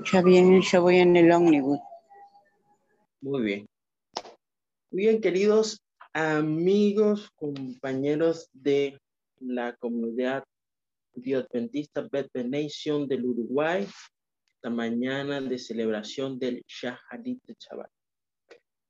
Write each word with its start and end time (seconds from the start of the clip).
escucha 0.00 0.22
bien, 0.22 0.62
yo 0.62 0.80
voy 0.80 0.96
en 0.96 1.14
el 1.14 1.30
ómnibus. 1.30 1.78
Muy 3.20 3.42
bien. 3.42 3.66
Muy 4.90 5.02
bien, 5.02 5.20
queridos 5.20 5.82
amigos, 6.14 7.28
compañeros 7.36 8.48
de 8.54 8.98
la 9.40 9.76
comunidad 9.76 10.42
Adventista 11.14 12.08
Beth 12.10 12.34
Nation 12.34 13.06
del 13.06 13.26
Uruguay, 13.26 13.86
esta 14.54 14.70
mañana 14.70 15.38
de 15.38 15.58
celebración 15.58 16.38
del 16.38 16.62
Shaharit 16.66 17.42
de 17.44 17.54
Chabat. 17.56 17.90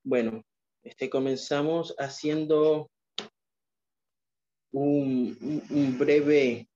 Bueno, 0.04 0.44
este, 0.84 1.10
comenzamos 1.10 1.92
haciendo 1.98 2.88
un, 4.70 5.96
breve 5.98 6.68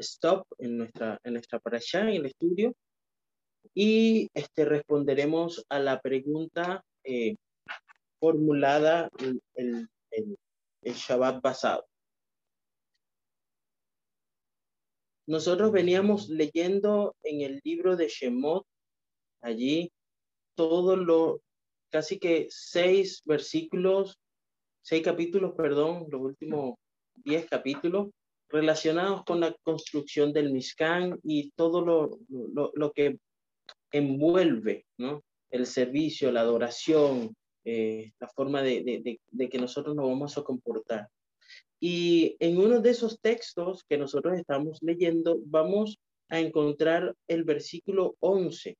stop 0.00 0.44
en 0.58 0.78
nuestra, 0.78 1.20
en 1.22 1.34
nuestra 1.34 1.60
en 1.92 2.08
el 2.08 2.26
estudio, 2.26 2.74
y 3.74 4.28
este, 4.34 4.64
responderemos 4.64 5.64
a 5.68 5.78
la 5.78 6.00
pregunta 6.00 6.84
eh, 7.04 7.36
formulada 8.18 9.08
el, 9.18 9.40
el, 9.54 9.88
el, 10.82 10.94
Shabbat 10.94 11.40
pasado. 11.40 11.86
Nosotros 15.26 15.70
veníamos 15.72 16.28
leyendo 16.28 17.14
en 17.22 17.42
el 17.42 17.60
libro 17.62 17.96
de 17.96 18.08
Shemot, 18.08 18.66
allí, 19.42 19.92
todo 20.56 20.96
lo, 20.96 21.40
casi 21.90 22.18
que 22.18 22.48
seis 22.50 23.22
versículos, 23.24 24.18
seis 24.82 25.04
capítulos, 25.04 25.54
perdón, 25.54 26.06
los 26.10 26.20
últimos 26.20 26.74
diez 27.14 27.46
capítulos, 27.48 28.08
relacionados 28.48 29.22
con 29.24 29.40
la 29.40 29.54
construcción 29.62 30.32
del 30.32 30.50
Mishkan 30.50 31.20
y 31.22 31.50
todo 31.50 31.84
lo, 31.84 32.18
lo, 32.28 32.72
lo 32.74 32.92
que 32.92 33.18
envuelve 33.90 34.86
¿no? 34.98 35.22
el 35.50 35.66
servicio, 35.66 36.30
la 36.32 36.40
adoración, 36.40 37.34
eh, 37.64 38.12
la 38.18 38.28
forma 38.28 38.62
de, 38.62 38.82
de, 38.82 39.20
de, 39.30 39.48
que 39.48 39.58
nosotros 39.58 39.94
nos 39.94 40.08
vamos 40.08 40.36
a 40.38 40.42
comportar. 40.42 41.08
Y 41.80 42.36
en 42.40 42.58
uno 42.58 42.80
de 42.80 42.90
esos 42.90 43.20
textos 43.20 43.84
que 43.88 43.98
nosotros 43.98 44.38
estamos 44.38 44.78
leyendo, 44.82 45.38
vamos 45.46 45.98
a 46.28 46.40
encontrar 46.40 47.14
el 47.26 47.44
versículo 47.44 48.16
11 48.20 48.76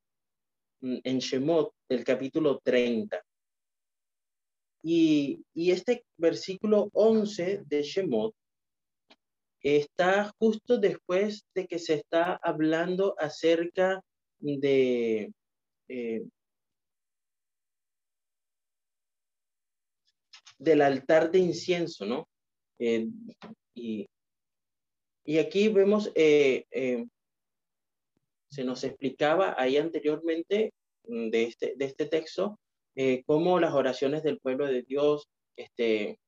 mm, 0.81 0.97
en 1.05 1.19
Shemot 1.19 1.73
del 1.89 2.05
capítulo 2.05 2.61
30. 2.63 3.23
Y, 4.83 5.43
y 5.55 5.71
este 5.71 6.05
versículo 6.17 6.89
11 6.93 7.65
de 7.67 7.83
Shemot 7.83 8.35
está 9.61 10.33
justo 10.39 10.79
después 10.79 11.45
de 11.55 11.67
que 11.67 11.79
se 11.79 11.95
está 11.95 12.39
hablando 12.43 13.15
acerca 13.19 14.03
de 14.41 15.33
eh, 15.89 16.23
del 20.59 20.83
altar 20.83 21.31
de 21.31 21.39
incienso, 21.39 22.05
¿no? 22.05 22.29
Eh, 22.79 23.07
y, 23.75 24.07
y, 25.25 25.39
aquí 25.39 25.69
vemos, 25.69 26.11
eh, 26.15 26.65
se 28.51 28.65
nos 28.65 28.83
explicaba 28.85 29.55
ahí 29.57 29.77
anteriormente 29.77 30.73
mm, 31.05 31.31
de 31.31 31.43
este, 31.45 31.75
de 31.77 31.85
este 31.85 32.07
texto, 32.07 32.59
cómo 33.27 33.61
las 33.61 33.75
oraciones 33.75 34.25
del 34.25 34.41
pueblo 34.41 34.67
de 34.67 34.83
Dios 34.83 35.29
este, 35.57 36.19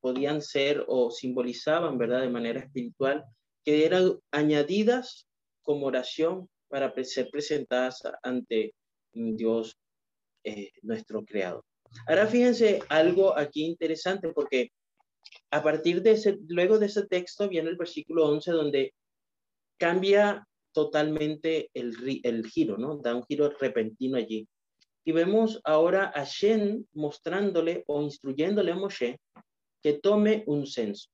podían 0.00 0.42
ser 0.42 0.84
o 0.86 1.10
simbolizaban, 1.10 1.96
¿verdad?, 1.96 2.20
de 2.20 2.28
manera 2.28 2.60
espiritual, 2.60 3.24
que 3.64 3.86
eran 3.86 4.18
añadidas 4.30 5.26
como 5.62 5.86
oración 5.86 6.50
para 6.68 6.92
ser 7.04 7.28
presentadas 7.30 8.02
ante 8.22 8.74
Dios, 9.12 9.76
eh, 10.44 10.70
nuestro 10.82 11.24
creador. 11.24 11.64
Ahora 12.06 12.26
fíjense 12.26 12.80
algo 12.88 13.36
aquí 13.38 13.64
interesante 13.64 14.28
porque 14.32 14.70
a 15.50 15.62
partir 15.62 16.02
de 16.02 16.12
ese, 16.12 16.38
luego 16.48 16.78
de 16.78 16.86
ese 16.86 17.06
texto 17.06 17.48
viene 17.48 17.70
el 17.70 17.76
versículo 17.76 18.26
11 18.26 18.50
donde 18.50 18.94
cambia 19.78 20.46
totalmente 20.72 21.70
el, 21.74 22.20
el 22.24 22.46
giro, 22.46 22.76
¿no? 22.76 22.96
Da 22.96 23.14
un 23.14 23.24
giro 23.24 23.48
repentino 23.48 24.16
allí. 24.16 24.48
Y 25.04 25.12
vemos 25.12 25.60
ahora 25.64 26.10
a 26.14 26.24
Shen 26.24 26.88
mostrándole 26.92 27.84
o 27.86 28.02
instruyéndole 28.02 28.72
a 28.72 28.76
Moshe 28.76 29.20
que 29.82 29.94
tome 29.94 30.44
un 30.46 30.66
censo. 30.66 31.10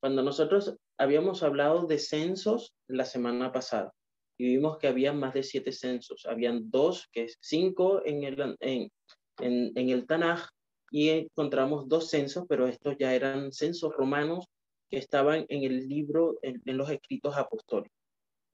Cuando 0.00 0.22
nosotros 0.22 0.76
habíamos 0.96 1.42
hablado 1.42 1.86
de 1.86 1.98
censos 1.98 2.72
la 2.86 3.04
semana 3.04 3.52
pasada, 3.52 3.92
y 4.40 4.44
vimos 4.44 4.78
que 4.78 4.88
había 4.88 5.12
más 5.12 5.34
de 5.34 5.42
siete 5.42 5.70
censos. 5.70 6.24
Habían 6.24 6.70
dos, 6.70 7.06
que 7.12 7.24
es 7.24 7.36
cinco 7.42 8.00
en 8.06 8.24
el, 8.24 8.56
en, 8.60 8.90
en, 9.38 9.90
el 9.90 10.06
Tanaj, 10.06 10.48
y 10.90 11.10
encontramos 11.10 11.86
dos 11.88 12.08
censos, 12.08 12.46
pero 12.48 12.66
estos 12.66 12.96
ya 12.98 13.14
eran 13.14 13.52
censos 13.52 13.92
romanos 13.94 14.46
que 14.88 14.96
estaban 14.96 15.44
en 15.50 15.64
el 15.64 15.86
libro, 15.86 16.38
en, 16.40 16.58
los 16.64 16.88
escritos 16.88 17.36
apostólicos. 17.36 17.94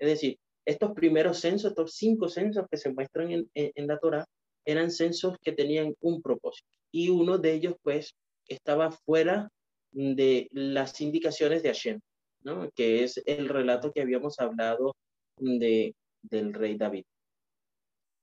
Es 0.00 0.08
decir, 0.08 0.40
estos 0.64 0.90
primeros 0.92 1.38
censos, 1.38 1.70
estos 1.70 1.94
cinco 1.94 2.28
censos 2.28 2.66
que 2.68 2.78
se 2.78 2.92
muestran 2.92 3.30
en, 3.30 3.48
en, 3.54 3.86
la 3.86 3.98
Torah, 3.98 4.24
eran 4.64 4.90
censos 4.90 5.36
que 5.40 5.52
tenían 5.52 5.94
un 6.00 6.20
propósito. 6.20 6.68
Y 6.90 7.10
uno 7.10 7.38
de 7.38 7.52
ellos, 7.52 7.76
pues, 7.80 8.12
estaba 8.48 8.90
fuera 8.90 9.48
de 9.92 10.48
las 10.50 11.00
indicaciones 11.00 11.62
de 11.62 11.68
Hashem, 11.68 12.00
¿no? 12.42 12.68
que 12.74 13.04
es 13.04 13.22
el 13.24 13.48
relato 13.48 13.92
que 13.92 14.02
habíamos 14.02 14.40
hablado 14.40 14.96
de, 15.38 15.94
del 16.22 16.52
rey 16.52 16.76
David. 16.76 17.04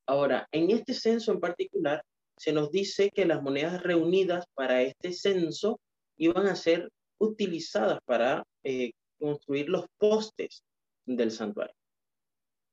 Ahora, 0.07 0.47
en 0.51 0.69
este 0.71 0.93
censo 0.93 1.31
en 1.31 1.39
particular, 1.39 2.03
se 2.37 2.51
nos 2.51 2.71
dice 2.71 3.09
que 3.11 3.25
las 3.25 3.41
monedas 3.41 3.81
reunidas 3.83 4.45
para 4.53 4.81
este 4.81 5.13
censo 5.13 5.79
iban 6.17 6.47
a 6.47 6.55
ser 6.55 6.89
utilizadas 7.19 7.99
para 8.05 8.43
eh, 8.63 8.91
construir 9.17 9.69
los 9.69 9.85
postes 9.97 10.63
del 11.05 11.31
santuario. 11.31 11.75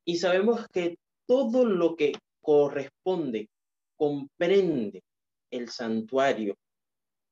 Y 0.05 0.17
sabemos 0.17 0.67
que 0.73 0.97
todo 1.27 1.65
lo 1.65 1.95
que 1.95 2.13
corresponde, 2.41 3.47
comprende 3.95 5.03
el 5.51 5.69
santuario, 5.69 6.55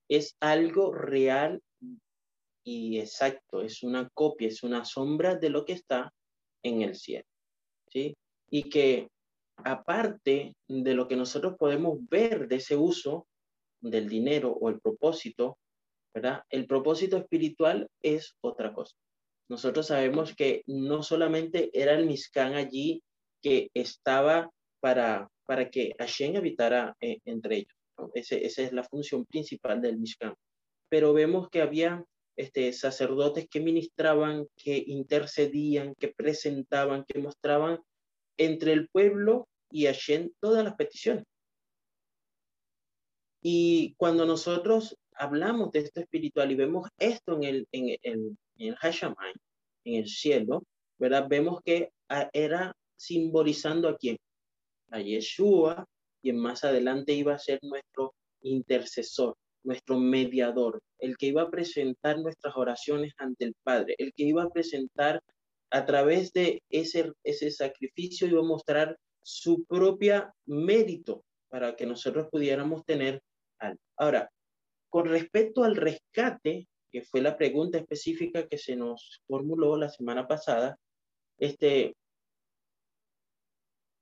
es 0.08 0.36
algo 0.40 0.94
real 0.94 1.62
y 2.64 3.00
exacto, 3.00 3.62
es 3.62 3.84
una 3.84 4.08
copia, 4.14 4.48
es 4.48 4.64
una 4.64 4.86
sombra 4.86 5.36
de 5.36 5.50
lo 5.50 5.66
que 5.66 5.74
está 5.74 6.12
en 6.64 6.82
el 6.82 6.96
cielo. 6.96 7.26
¿sí? 7.88 8.16
Y 8.50 8.70
que 8.70 9.08
aparte 9.58 10.56
de 10.68 10.94
lo 10.94 11.08
que 11.08 11.16
nosotros 11.16 11.56
podemos 11.58 11.98
ver 12.10 12.48
de 12.48 12.58
ese 12.58 12.76
uso 12.76 13.28
del 13.82 14.10
dinero 14.10 14.52
o 14.52 14.70
el 14.70 14.80
propósito, 14.80 15.58
¿verdad? 16.14 16.44
El 16.50 16.66
propósito 16.66 17.18
espiritual 17.18 17.88
es 18.02 18.36
otra 18.42 18.74
cosa. 18.74 18.96
Nosotros 19.50 19.88
sabemos 19.88 20.36
que 20.36 20.64
no 20.68 21.02
solamente 21.02 21.70
era 21.74 21.94
el 21.94 22.06
Mishkan 22.06 22.54
allí 22.54 23.02
que 23.42 23.70
estaba 23.74 24.50
para, 24.80 25.28
para 25.46 25.70
que 25.70 25.96
Hashem 25.98 26.36
habitara 26.36 26.96
eh, 27.02 27.20
entre 27.26 27.58
ellos. 27.58 27.76
Ese, 28.14 28.46
esa 28.46 28.62
es 28.62 28.72
la 28.72 28.84
función 28.84 29.26
principal 29.26 29.82
del 29.82 29.98
Mishkan. 29.98 30.34
Pero 30.90 31.14
vemos 31.14 31.50
que 31.50 31.62
había 31.62 32.04
este, 32.40 32.72
sacerdotes 32.72 33.50
que 33.50 33.60
ministraban, 33.60 34.48
que 34.56 34.82
intercedían, 34.88 35.94
que 35.96 36.08
presentaban, 36.08 37.04
que 37.06 37.20
mostraban 37.20 37.82
entre 38.38 38.72
el 38.72 38.88
pueblo 38.88 39.50
y 39.70 39.88
Hashem 39.88 40.32
todas 40.40 40.64
las 40.64 40.76
peticiones. 40.76 41.26
Y 43.42 43.94
cuando 43.98 44.26
nosotros 44.26 44.96
hablamos 45.16 45.72
de 45.72 45.80
esto 45.80 46.00
espiritual 46.00 46.50
y 46.50 46.56
vemos 46.56 46.88
esto 46.98 47.36
en 47.36 47.44
el, 47.44 47.68
en, 47.74 47.98
en, 48.04 48.38
en 48.56 48.76
Hashamay, 48.76 49.34
en 49.84 49.96
el 49.96 50.08
cielo, 50.08 50.64
¿verdad? 50.98 51.28
Vemos 51.28 51.60
que 51.62 51.92
era 52.32 52.74
simbolizando 52.96 53.90
a 53.90 53.98
quién? 53.98 54.18
A 54.92 55.02
Yeshua, 55.02 55.86
quien 56.22 56.38
más 56.38 56.64
adelante 56.64 57.12
iba 57.12 57.34
a 57.34 57.40
ser 57.40 57.60
nuestro 57.64 58.14
intercesor, 58.44 59.36
nuestro 59.64 60.00
mediador, 60.00 60.82
el 61.00 61.18
que 61.18 61.28
iba 61.28 61.44
a 61.44 61.50
presentar 61.50 62.20
nuestras 62.20 62.56
oraciones 62.56 63.14
ante 63.18 63.46
el 63.46 63.56
Padre, 63.64 63.96
el 63.98 64.14
que 64.14 64.24
iba 64.24 64.44
a 64.44 64.50
presentar 64.50 65.22
a 65.72 65.86
través 65.86 66.32
de 66.34 66.62
ese, 66.70 67.12
ese 67.24 67.52
sacrificio, 67.52 68.28
iba 68.28 68.40
a 68.40 68.44
mostrar 68.44 68.98
su 69.22 69.64
propia 69.66 70.34
mérito 70.46 71.24
para 71.50 71.76
que 71.76 71.86
nosotros 71.86 72.28
pudiéramos 72.32 72.86
tener 72.86 73.22
algo. 73.60 73.80
Ahora, 73.98 74.30
con 74.90 75.08
respecto 75.08 75.64
al 75.64 75.76
rescate, 75.76 76.68
que 76.92 77.04
fue 77.04 77.22
la 77.22 77.38
pregunta 77.38 77.78
específica 77.78 78.48
que 78.48 78.58
se 78.58 78.76
nos 78.76 79.22
formuló 79.28 79.78
la 79.78 79.90
semana 79.90 80.28
pasada, 80.28 80.78
este, 81.38 81.96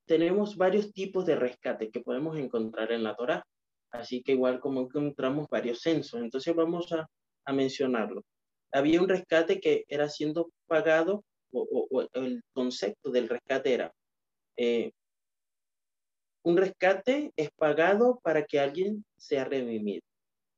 tenemos 0.05 0.55
varios 0.55 0.93
tipos 0.93 1.25
de 1.25 1.35
rescate 1.35 1.91
que 1.91 1.99
podemos 1.99 2.37
encontrar 2.37 2.91
en 2.91 3.03
la 3.03 3.15
Torah. 3.15 3.43
Así 3.91 4.21
que 4.21 4.33
igual 4.33 4.59
como 4.59 4.81
encontramos 4.81 5.47
varios 5.49 5.81
censos, 5.81 6.21
entonces 6.21 6.53
vamos 6.55 6.91
a, 6.91 7.07
a 7.45 7.53
mencionarlo. 7.53 8.23
Había 8.71 9.01
un 9.01 9.07
rescate 9.07 9.59
que 9.59 9.85
era 9.87 10.09
siendo 10.09 10.51
pagado, 10.67 11.23
o, 11.51 12.07
el 12.13 12.43
concepto 12.53 13.09
del 13.09 13.29
rescate 13.29 13.73
era 13.73 13.93
Eh, 14.57 14.91
un 16.43 16.57
rescate 16.57 17.31
es 17.35 17.49
pagado 17.51 18.19
para 18.23 18.43
que 18.45 18.59
alguien 18.59 19.05
sea 19.17 19.45
redimido. 19.45 20.01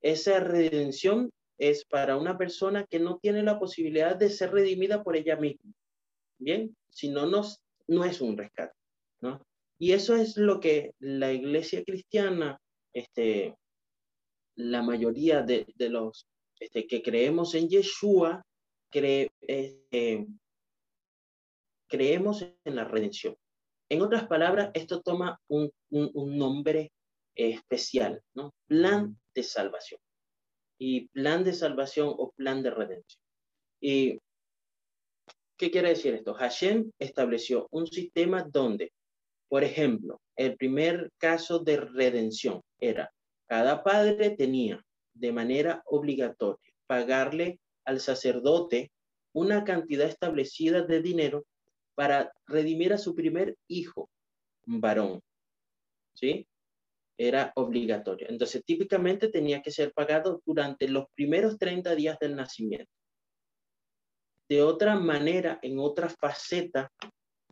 Esa 0.00 0.40
redención 0.40 1.30
es 1.58 1.84
para 1.84 2.16
una 2.16 2.38
persona 2.38 2.86
que 2.86 2.98
no 2.98 3.18
tiene 3.18 3.42
la 3.42 3.58
posibilidad 3.58 4.16
de 4.16 4.30
ser 4.30 4.52
redimida 4.52 5.02
por 5.02 5.16
ella 5.16 5.36
misma. 5.36 5.72
Bien, 6.38 6.74
si 6.88 7.08
no, 7.10 7.26
no 7.26 8.04
es 8.04 8.20
un 8.20 8.36
rescate, 8.36 8.72
¿no? 9.20 9.42
Y 9.78 9.92
eso 9.92 10.14
es 10.14 10.36
lo 10.36 10.60
que 10.60 10.94
la 11.00 11.32
iglesia 11.32 11.84
cristiana, 11.84 12.58
este, 12.92 13.56
la 14.56 14.82
mayoría 14.82 15.42
de, 15.42 15.66
los 15.78 16.26
este, 16.58 16.86
que 16.86 17.02
creemos 17.02 17.54
en 17.54 17.68
Yeshua, 17.68 18.42
cree, 18.90 19.30
este, 19.40 20.26
creemos 21.88 22.42
en 22.64 22.76
la 22.76 22.84
redención. 22.84 23.36
En 23.90 24.02
otras 24.02 24.26
palabras, 24.28 24.70
esto 24.74 25.02
toma 25.02 25.40
un, 25.48 25.72
nombre 25.90 26.92
especial, 27.34 28.22
¿no? 28.34 28.54
Plan 28.66 29.18
de 29.34 29.42
salvación. 29.42 30.00
Y 30.78 31.08
plan 31.08 31.44
de 31.44 31.52
salvación 31.52 32.14
o 32.16 32.30
plan 32.32 32.62
de 32.62 32.70
redención. 32.70 33.22
¿Y 33.80 34.18
qué 35.58 35.70
quiere 35.70 35.90
decir 35.90 36.14
esto? 36.14 36.34
Hashem 36.34 36.90
estableció 36.98 37.66
un 37.72 37.86
sistema 37.86 38.44
donde 38.44 38.92
por 39.50 39.64
ejemplo, 39.64 40.22
el 40.36 40.56
primer 40.56 41.10
caso 41.18 41.58
de 41.58 41.78
redención 41.78 42.62
era, 42.78 43.12
cada 43.48 43.82
padre 43.82 44.30
tenía 44.30 44.80
de 45.12 45.32
manera 45.32 45.82
obligatoria 45.86 46.72
pagarle 46.86 47.58
al 47.84 47.98
sacerdote 47.98 48.92
una 49.34 49.64
cantidad 49.64 50.06
establecida 50.06 50.82
de 50.82 51.02
dinero 51.02 51.46
para 51.96 52.32
redimir 52.46 52.92
a 52.92 52.98
su 52.98 53.16
primer 53.16 53.56
hijo, 53.66 54.08
varón. 54.66 55.20
¿Sí? 56.14 56.46
Era 57.18 57.52
obligatorio. 57.56 58.28
Entonces, 58.30 58.64
típicamente 58.64 59.28
tenía 59.28 59.62
que 59.62 59.72
ser 59.72 59.92
pagado 59.92 60.40
durante 60.46 60.86
los 60.86 61.06
primeros 61.16 61.58
30 61.58 61.96
días 61.96 62.18
del 62.20 62.36
nacimiento. 62.36 62.92
De 64.48 64.62
otra 64.62 64.94
manera, 64.94 65.58
en 65.60 65.80
otra 65.80 66.08
faceta 66.08 66.92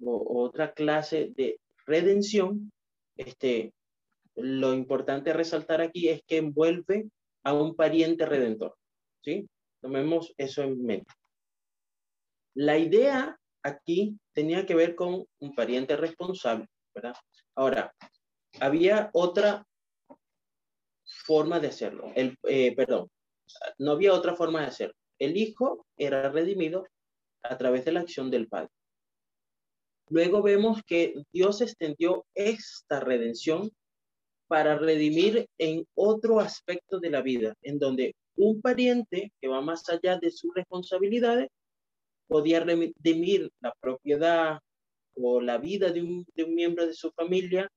o 0.01 0.45
otra 0.45 0.73
clase 0.73 1.33
de 1.35 1.59
redención, 1.89 2.71
este, 3.17 3.73
lo 4.37 4.75
importante 4.75 5.33
resaltar 5.33 5.81
aquí 5.81 6.09
es 6.09 6.23
que 6.27 6.37
envuelve 6.37 7.09
a 7.43 7.55
un 7.55 7.75
pariente 7.75 8.27
redentor. 8.27 8.77
¿sí? 9.25 9.49
Tomemos 9.81 10.33
eso 10.37 10.63
en 10.63 10.85
mente. 10.85 11.13
La 12.55 12.79
idea 12.79 13.39
aquí 13.63 14.19
tenía 14.33 14.67
que 14.67 14.75
ver 14.75 14.95
con 14.95 15.25
un 15.41 15.55
pariente 15.55 15.97
responsable, 15.97 16.67
¿verdad? 16.95 17.15
Ahora, 17.57 17.93
había 18.61 19.11
otra 19.13 19.67
forma 21.05 21.61
de 21.61 21.69
hacerlo. 21.69 22.13
El, 22.15 22.37
eh, 22.45 22.75
perdón, 22.77 23.09
no 23.79 23.93
había 23.93 24.13
otra 24.13 24.35
forma 24.35 24.61
de 24.61 24.67
hacerlo. 24.67 24.95
El 25.19 25.37
hijo 25.37 25.87
era 25.97 26.29
redimido 26.31 26.87
a 27.43 27.57
través 27.57 27.85
de 27.85 27.93
la 27.93 28.01
acción 28.01 28.31
del 28.31 28.49
padre. 28.49 28.71
Luego 30.11 30.43
vemos 30.43 30.81
que 30.87 31.15
Dios 31.33 31.61
extendió 31.61 32.25
esta 32.35 33.01
redención 33.01 33.71
para 34.47 34.79
redimir 34.79 35.47
en 35.59 35.87
otro 35.95 36.41
aspecto 36.41 36.99
de 36.99 37.11
la 37.11 37.21
vida, 37.21 37.55
en 37.63 37.79
donde 37.79 38.15
un 38.37 38.63
pariente 38.63 39.33
que 39.41 39.49
va 39.49 39.61
más 39.61 39.89
allá 39.91 40.19
de 40.19 40.31
sus 40.31 40.55
responsabilidades 40.55 41.49
podía 42.27 42.61
redimir 42.61 43.51
la 43.61 43.75
propiedad 43.81 44.59
o 45.15 45.41
la 45.41 45.59
vida 45.59 45.91
de 45.91 46.03
un, 46.03 46.27
miembro 46.49 46.87
de 46.87 46.95
su 46.95 47.11
familia 47.13 47.69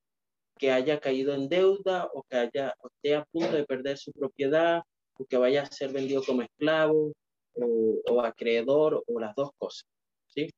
que 0.58 0.72
haya 0.72 1.00
caído 1.00 1.34
en 1.34 1.50
deuda 1.50 2.10
o 2.14 2.24
que 2.24 2.38
haya 2.38 2.74
esté 2.84 3.16
a 3.16 3.26
punto 3.26 3.54
de 3.54 3.66
perder 3.66 3.98
su 3.98 4.12
propiedad 4.12 4.82
o 5.18 5.26
que 5.26 5.38
vaya 5.38 5.64
a 5.64 5.72
ser 5.72 5.92
vendido 5.92 6.24
como 6.24 6.44
esclavo 6.44 7.12
o, 7.54 8.02
o 8.10 8.22
acreedor 8.22 9.04
o 9.06 9.20
las 9.20 9.36
dos 9.36 9.50
cosas, 9.58 9.86
¿sí? 10.28 10.50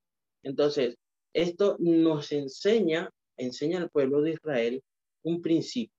Entonces, 0.44 0.96
esto 1.33 1.75
nos 1.80 2.31
enseña, 2.31 3.09
enseña 3.38 3.80
al 3.80 3.89
pueblo 3.89 4.21
de 4.21 4.31
Israel 4.31 4.83
un 5.24 5.41
principio, 5.41 5.97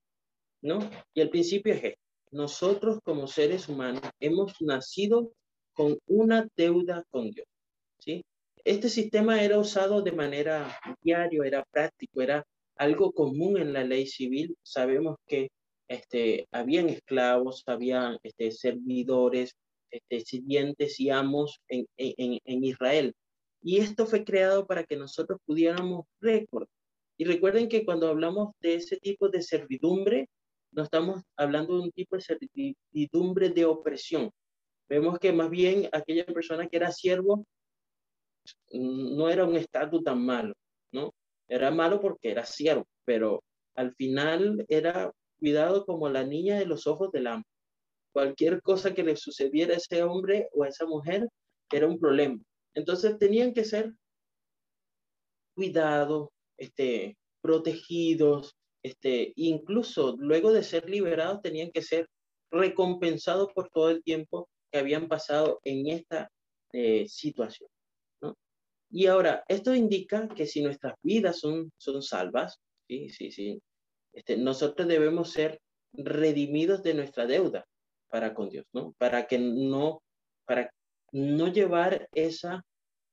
¿no? 0.62 0.78
Y 1.12 1.20
el 1.20 1.30
principio 1.30 1.74
es 1.74 1.84
este. 1.84 1.98
Nosotros 2.30 2.98
como 3.04 3.26
seres 3.26 3.68
humanos 3.68 4.02
hemos 4.20 4.60
nacido 4.60 5.32
con 5.72 5.98
una 6.06 6.48
deuda 6.56 7.04
con 7.10 7.30
Dios, 7.30 7.46
¿sí? 7.98 8.24
Este 8.64 8.88
sistema 8.88 9.42
era 9.42 9.58
usado 9.58 10.02
de 10.02 10.12
manera 10.12 10.78
diaria, 11.02 11.42
era 11.44 11.64
práctico, 11.70 12.22
era 12.22 12.44
algo 12.76 13.12
común 13.12 13.58
en 13.58 13.72
la 13.72 13.84
ley 13.84 14.06
civil. 14.06 14.56
Sabemos 14.62 15.16
que 15.26 15.50
este, 15.86 16.48
habían 16.50 16.88
esclavos, 16.88 17.62
habían 17.66 18.18
este, 18.22 18.50
servidores, 18.50 19.54
este, 19.90 20.20
sirvientes 20.20 20.98
y 20.98 21.10
amos 21.10 21.60
en, 21.68 21.86
en, 21.96 22.38
en 22.42 22.64
Israel. 22.64 23.14
Y 23.64 23.78
esto 23.78 24.06
fue 24.06 24.24
creado 24.24 24.66
para 24.66 24.84
que 24.84 24.94
nosotros 24.94 25.40
pudiéramos 25.46 26.04
recordar. 26.20 26.68
Y 27.16 27.24
recuerden 27.24 27.68
que 27.68 27.84
cuando 27.86 28.08
hablamos 28.08 28.52
de 28.60 28.74
ese 28.74 28.98
tipo 28.98 29.30
de 29.30 29.40
servidumbre, 29.40 30.28
no 30.72 30.82
estamos 30.82 31.22
hablando 31.34 31.76
de 31.76 31.84
un 31.84 31.92
tipo 31.92 32.14
de 32.14 32.22
servidumbre 32.22 33.48
de 33.48 33.64
opresión. 33.64 34.30
Vemos 34.86 35.18
que 35.18 35.32
más 35.32 35.48
bien 35.48 35.88
aquella 35.92 36.26
persona 36.26 36.68
que 36.68 36.76
era 36.76 36.92
siervo 36.92 37.46
mm, 38.70 39.16
no 39.16 39.30
era 39.30 39.46
un 39.46 39.56
estatus 39.56 40.04
tan 40.04 40.22
malo, 40.22 40.52
¿no? 40.92 41.14
Era 41.48 41.70
malo 41.70 42.00
porque 42.02 42.32
era 42.32 42.44
siervo, 42.44 42.86
pero 43.06 43.42
al 43.74 43.94
final 43.94 44.66
era 44.68 45.10
cuidado 45.38 45.86
como 45.86 46.10
la 46.10 46.24
niña 46.24 46.58
de 46.58 46.66
los 46.66 46.86
ojos 46.86 47.10
del 47.12 47.28
amo. 47.28 47.44
Cualquier 48.12 48.60
cosa 48.60 48.92
que 48.92 49.04
le 49.04 49.16
sucediera 49.16 49.72
a 49.74 49.78
ese 49.78 50.02
hombre 50.02 50.48
o 50.52 50.64
a 50.64 50.68
esa 50.68 50.84
mujer 50.84 51.26
era 51.72 51.86
un 51.86 51.98
problema. 51.98 52.38
Entonces 52.74 53.18
tenían 53.18 53.52
que 53.54 53.64
ser 53.64 53.94
cuidados, 55.54 56.28
este, 56.56 57.16
protegidos, 57.40 58.56
este, 58.82 59.32
incluso 59.36 60.16
luego 60.18 60.52
de 60.52 60.62
ser 60.62 60.88
liberados 60.88 61.42
tenían 61.42 61.70
que 61.70 61.82
ser 61.82 62.08
recompensados 62.50 63.52
por 63.52 63.68
todo 63.70 63.90
el 63.90 64.02
tiempo 64.02 64.48
que 64.70 64.78
habían 64.78 65.08
pasado 65.08 65.60
en 65.64 65.88
esta 65.88 66.30
eh, 66.72 67.06
situación. 67.08 67.68
Y 68.90 69.06
ahora, 69.06 69.42
esto 69.48 69.74
indica 69.74 70.28
que 70.28 70.46
si 70.46 70.62
nuestras 70.62 70.94
vidas 71.02 71.40
son, 71.40 71.72
son 71.76 72.00
salvas, 72.00 72.60
sí, 72.86 73.08
sí, 73.08 73.32
sí, 73.32 73.60
este, 74.12 74.36
nosotros 74.36 74.86
debemos 74.86 75.32
ser 75.32 75.60
redimidos 75.92 76.82
de 76.84 76.94
nuestra 76.94 77.26
deuda 77.26 77.66
para 78.08 78.34
con 78.34 78.50
Dios, 78.50 78.66
¿no? 78.72 78.94
Para 78.98 79.26
que 79.26 79.38
no, 79.38 80.02
para 80.46 80.70
no 81.10 81.48
llevar 81.48 82.08
ese 82.12 82.48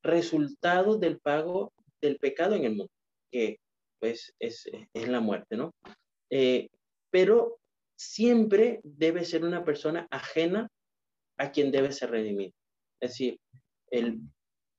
resultado 0.03 0.97
del 0.97 1.19
pago 1.19 1.73
del 2.01 2.17
pecado 2.17 2.55
en 2.55 2.65
el 2.65 2.75
mundo, 2.75 2.91
que 3.31 3.59
pues 3.99 4.33
es, 4.39 4.69
es 4.93 5.07
la 5.07 5.19
muerte, 5.19 5.55
¿no? 5.55 5.71
Eh, 6.31 6.69
pero 7.11 7.59
siempre 7.95 8.81
debe 8.83 9.25
ser 9.25 9.43
una 9.43 9.63
persona 9.63 10.07
ajena 10.09 10.67
a 11.37 11.51
quien 11.51 11.71
debe 11.71 11.91
ser 11.91 12.09
redimido. 12.09 12.51
Es 12.99 13.11
decir, 13.11 13.39
el, 13.91 14.21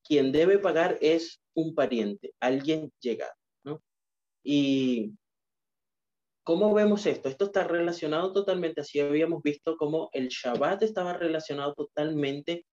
quien 0.05 0.33
debe 0.33 0.59
pagar 0.59 0.99
es 1.01 1.41
un 1.55 1.75
pariente, 1.75 2.33
alguien 2.41 2.91
llegado, 3.01 3.35
¿no? 3.65 3.81
Y 4.43 5.13
¿cómo 6.43 6.75
vemos 6.75 7.07
esto? 7.07 7.29
Esto 7.29 7.47
está 7.47 7.65
relacionado 7.65 8.33
totalmente, 8.33 8.81
así 8.81 8.99
habíamos 8.99 9.43
visto 9.43 9.77
cómo 9.77 10.09
el 10.13 10.29
Shabbat 10.29 10.83
estaba 10.83 11.13
relacionado 11.13 11.75
totalmente 11.75 12.65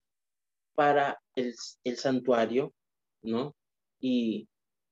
para 0.80 1.20
el, 1.36 1.54
santuario, 1.98 2.74
¿no? 3.22 3.54
Y, 4.00 4.48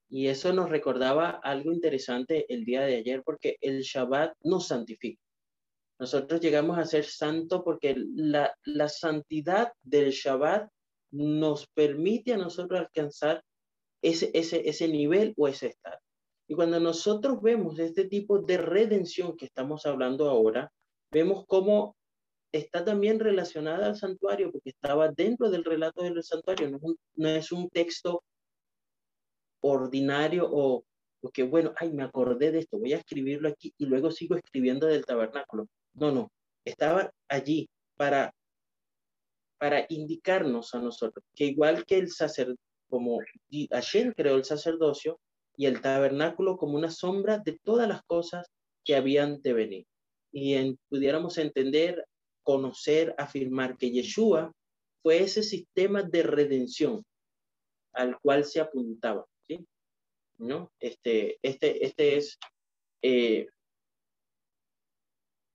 eso 0.09 0.51
nos 0.51 0.69
recordaba 0.69 1.29
algo 1.29 1.71
interesante 1.71 2.45
el 2.53 2.65
día 2.65 2.81
de 2.81 2.97
ayer, 2.97 3.23
porque 3.23 3.55
el 3.61 3.83
Shabbat 3.83 4.33
nos 4.41 4.67
santifica. 4.67 5.21
Nosotros 5.97 6.41
llegamos 6.41 6.77
a 6.77 6.83
ser 6.83 7.05
santo 7.05 7.63
porque 7.63 7.95
la, 7.97 8.53
la 8.63 8.89
santidad 8.89 9.71
del 9.81 10.11
Shabbat 10.11 10.69
nos 11.11 11.67
permite 11.67 12.33
a 12.33 12.37
nosotros 12.37 12.81
alcanzar 12.81 13.41
ese, 14.01 14.31
ese, 14.33 14.67
ese 14.67 14.89
nivel 14.89 15.33
o 15.37 15.47
ese 15.47 15.67
estado. 15.67 15.99
Y 16.49 16.55
cuando 16.55 16.81
nosotros 16.81 17.41
vemos 17.41 17.79
este 17.79 18.05
tipo 18.09 18.39
de 18.39 18.57
redención 18.57 19.37
que 19.37 19.45
estamos 19.45 19.85
hablando 19.85 20.29
ahora, 20.29 20.69
vemos 21.11 21.45
cómo 21.47 21.96
está 22.57 22.83
también 22.83 23.19
relacionada 23.19 23.87
al 23.87 23.95
santuario, 23.95 24.51
porque 24.51 24.69
estaba 24.69 25.09
dentro 25.09 25.49
del 25.49 25.63
relato 25.63 26.03
del 26.03 26.23
santuario, 26.23 26.79
no 27.15 27.29
es 27.29 27.51
un, 27.51 27.69
texto 27.69 28.23
ordinario 29.61 30.47
o 30.49 30.83
que, 31.33 31.43
bueno, 31.43 31.73
ay, 31.77 31.91
me 31.91 32.03
acordé 32.03 32.51
de 32.51 32.59
esto, 32.59 32.79
voy 32.79 32.93
a 32.93 32.97
escribirlo 32.97 33.49
aquí 33.49 33.73
y 33.77 33.85
luego 33.85 34.11
sigo 34.11 34.35
escribiendo 34.35 34.87
del 34.87 35.05
tabernáculo. 35.05 35.67
No, 35.93 36.11
no, 36.11 36.31
estaba 36.63 37.11
allí 37.27 37.69
para, 37.97 38.33
para 39.57 39.85
indicarnos 39.89 40.73
a 40.73 40.79
nosotros 40.79 41.25
que 41.35 41.45
igual 41.45 41.85
que 41.85 41.97
el 41.97 42.11
sacerdote, 42.11 42.61
como 42.89 43.19
Hashem 43.71 44.13
creó 44.13 44.35
el 44.35 44.45
sacerdocio, 44.45 45.19
y 45.57 45.65
el 45.65 45.81
tabernáculo 45.81 46.55
como 46.55 46.77
una 46.77 46.91
sombra 46.91 47.39
de 47.39 47.59
todas 47.63 47.89
las 47.89 48.03
cosas 48.03 48.47
que 48.85 48.95
habían 48.95 49.41
de 49.41 49.53
venir. 49.53 49.87
Y 50.31 50.75
pudiéramos 50.87 51.37
entender, 51.39 52.05
conocer, 52.47 53.13
afirmar 53.17 53.77
que 53.77 53.91
Yeshua 53.91 54.53
fue 55.03 55.19
ese 55.19 55.43
sistema 55.43 56.01
de 56.01 56.23
redención 56.23 57.03
al 57.91 58.17
cual 58.21 58.45
se 58.45 58.61
apuntaba. 58.61 59.25
¿No? 60.39 60.71
Este, 60.79 61.39
este, 61.41 61.83
este 61.83 62.15
es, 62.15 62.37
eh, 63.01 63.47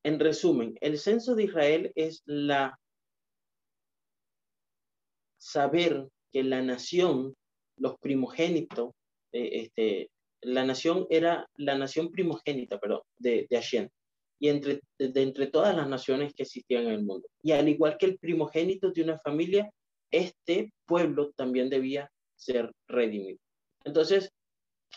en 0.05 0.21
resumen, 0.21 0.77
el 0.83 0.99
censo 0.99 1.35
de 1.35 1.45
Israel 1.45 1.93
es 1.95 2.23
la 2.27 2.79
saber 5.39 6.09
que 6.31 6.43
la 6.43 6.61
nación, 6.61 7.35
los 7.79 7.97
primogénitos, 8.01 8.91
eh, 9.33 9.63
este, 9.63 10.11
la 10.43 10.67
nación 10.67 11.07
era 11.09 11.49
la 11.55 11.79
nación 11.79 12.11
primogénita, 12.11 12.79
perdón, 12.79 13.03
de, 13.19 13.47
de 13.49 13.57
Hashem, 13.57 13.89
y 14.43 14.49
entre, 14.49 14.81
de, 14.99 15.23
entre 15.23 15.47
todas 15.47 15.75
las 15.77 15.89
naciones 15.89 16.35
que 16.35 16.43
existían 16.43 16.87
en 16.87 16.95
el 16.95 17.05
mundo. 17.05 17.29
Y 17.45 17.53
al 17.53 17.69
igual 17.69 17.97
que 17.97 18.07
el 18.07 18.19
primogénito 18.19 18.91
de 18.91 19.05
una 19.05 19.21
familia, 19.21 19.71
este 20.11 20.73
pueblo 20.85 21.31
también 21.37 21.71
debía 21.71 22.11
ser 22.35 22.73
redimido. 22.89 23.39
Entonces, 23.85 24.33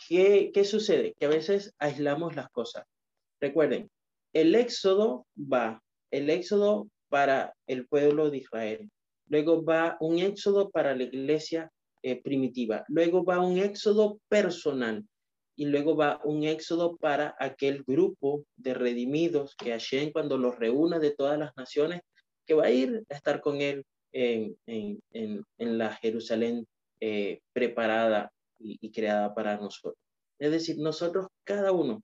¿qué, 0.08 0.50
¿qué 0.52 0.64
sucede? 0.64 1.14
Que 1.16 1.26
a 1.26 1.28
veces 1.28 1.72
aislamos 1.78 2.34
las 2.34 2.48
cosas. 2.48 2.86
Recuerden, 3.40 3.88
el 4.32 4.56
éxodo 4.56 5.28
va, 5.38 5.80
el 6.10 6.28
éxodo 6.28 6.88
para 7.08 7.54
el 7.68 7.86
pueblo 7.86 8.30
de 8.30 8.38
Israel. 8.38 8.90
Luego 9.28 9.64
va 9.64 9.96
un 10.00 10.18
éxodo 10.18 10.70
para 10.70 10.96
la 10.96 11.04
iglesia 11.04 11.70
eh, 12.02 12.20
primitiva. 12.20 12.84
Luego 12.88 13.24
va 13.24 13.38
un 13.38 13.58
éxodo 13.58 14.18
personal. 14.28 15.06
Y 15.56 15.66
luego 15.66 15.96
va 15.96 16.20
un 16.24 16.44
éxodo 16.44 16.96
para 16.96 17.34
aquel 17.38 17.82
grupo 17.84 18.44
de 18.56 18.74
redimidos 18.74 19.56
que 19.56 19.70
Hashem 19.70 20.12
cuando 20.12 20.36
los 20.36 20.58
reúna 20.58 20.98
de 20.98 21.12
todas 21.12 21.38
las 21.38 21.56
naciones, 21.56 22.02
que 22.46 22.54
va 22.54 22.66
a 22.66 22.70
ir 22.70 23.04
a 23.08 23.14
estar 23.14 23.40
con 23.40 23.60
él 23.60 23.84
en, 24.12 24.56
en, 24.66 25.44
en, 25.58 25.78
la 25.78 25.92
Jerusalén 25.94 26.66
eh, 27.00 27.40
preparada 27.52 28.32
y, 28.58 28.90
creada 28.90 29.34
para 29.34 29.56
nosotros. 29.56 29.98
Es 30.38 30.50
decir, 30.50 30.78
nosotros, 30.78 31.26
cada 31.44 31.72
uno, 31.72 32.02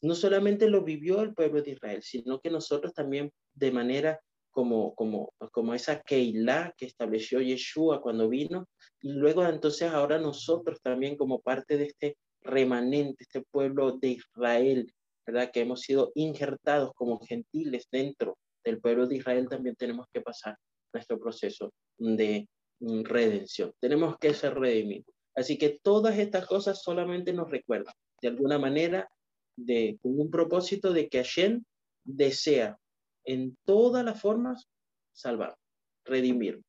no 0.00 0.14
solamente 0.14 0.68
lo 0.68 0.82
vivió 0.82 1.20
el 1.20 1.34
pueblo 1.34 1.62
de 1.62 1.72
Israel, 1.72 2.02
sino 2.02 2.40
que 2.40 2.50
nosotros 2.50 2.92
también 2.94 3.30
de 3.54 3.70
manera 3.70 4.20
como, 4.50 4.94
como, 4.94 5.32
como 5.52 5.74
esa 5.74 6.00
Keilah 6.00 6.74
que 6.76 6.86
estableció 6.86 7.40
Yeshua 7.40 8.02
cuando 8.02 8.28
vino, 8.28 8.68
y 9.00 9.12
luego 9.12 9.44
entonces 9.44 9.90
ahora 9.90 10.18
nosotros 10.18 10.80
también 10.80 11.16
como 11.16 11.40
parte 11.40 11.76
de 11.76 11.84
este 11.84 12.16
remanente, 12.42 13.24
este 13.24 13.42
pueblo 13.42 13.98
de 13.98 14.08
Israel, 14.08 14.92
¿verdad? 15.26 15.50
Que 15.52 15.60
hemos 15.60 15.80
sido 15.80 16.12
injertados 16.14 16.92
como 16.94 17.20
gentiles 17.20 17.88
dentro 17.90 18.38
del 18.64 18.80
pueblo 18.80 19.06
de 19.06 19.16
Israel, 19.16 19.48
también 19.48 19.76
tenemos 19.76 20.06
que 20.12 20.20
pasar 20.20 20.56
nuestro 20.92 21.18
proceso 21.18 21.72
de 21.98 22.48
mm, 22.80 23.02
redención. 23.04 23.72
Tenemos 23.80 24.16
que 24.18 24.34
ser 24.34 24.54
redimidos. 24.54 25.14
Así 25.34 25.58
que 25.58 25.80
todas 25.82 26.18
estas 26.18 26.46
cosas 26.46 26.82
solamente 26.82 27.32
nos 27.32 27.50
recuerdan, 27.50 27.94
de 28.20 28.28
alguna 28.28 28.58
manera, 28.58 29.08
de, 29.56 29.98
con 30.02 30.18
un 30.20 30.30
propósito 30.30 30.92
de 30.92 31.08
que 31.08 31.18
Hashem 31.18 31.64
desea 32.04 32.78
en 33.24 33.56
todas 33.64 34.04
las 34.04 34.20
formas 34.20 34.68
salvar, 35.12 35.56
redimir, 36.04 36.60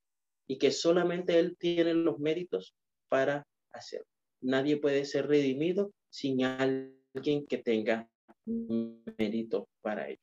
y 0.48 0.58
que 0.58 0.72
solamente 0.72 1.40
Él 1.40 1.58
tiene 1.58 1.94
los 1.94 2.20
méritos 2.20 2.76
para 3.10 3.46
hacerlo. 3.72 4.13
Nadie 4.44 4.78
puede 4.78 5.06
ser 5.06 5.28
redimido 5.28 5.94
sin 6.10 6.44
alguien 6.44 7.48
que 7.48 7.58
tenga 7.58 8.08
mérito 8.46 9.70
para 9.82 10.10
ello. 10.10 10.20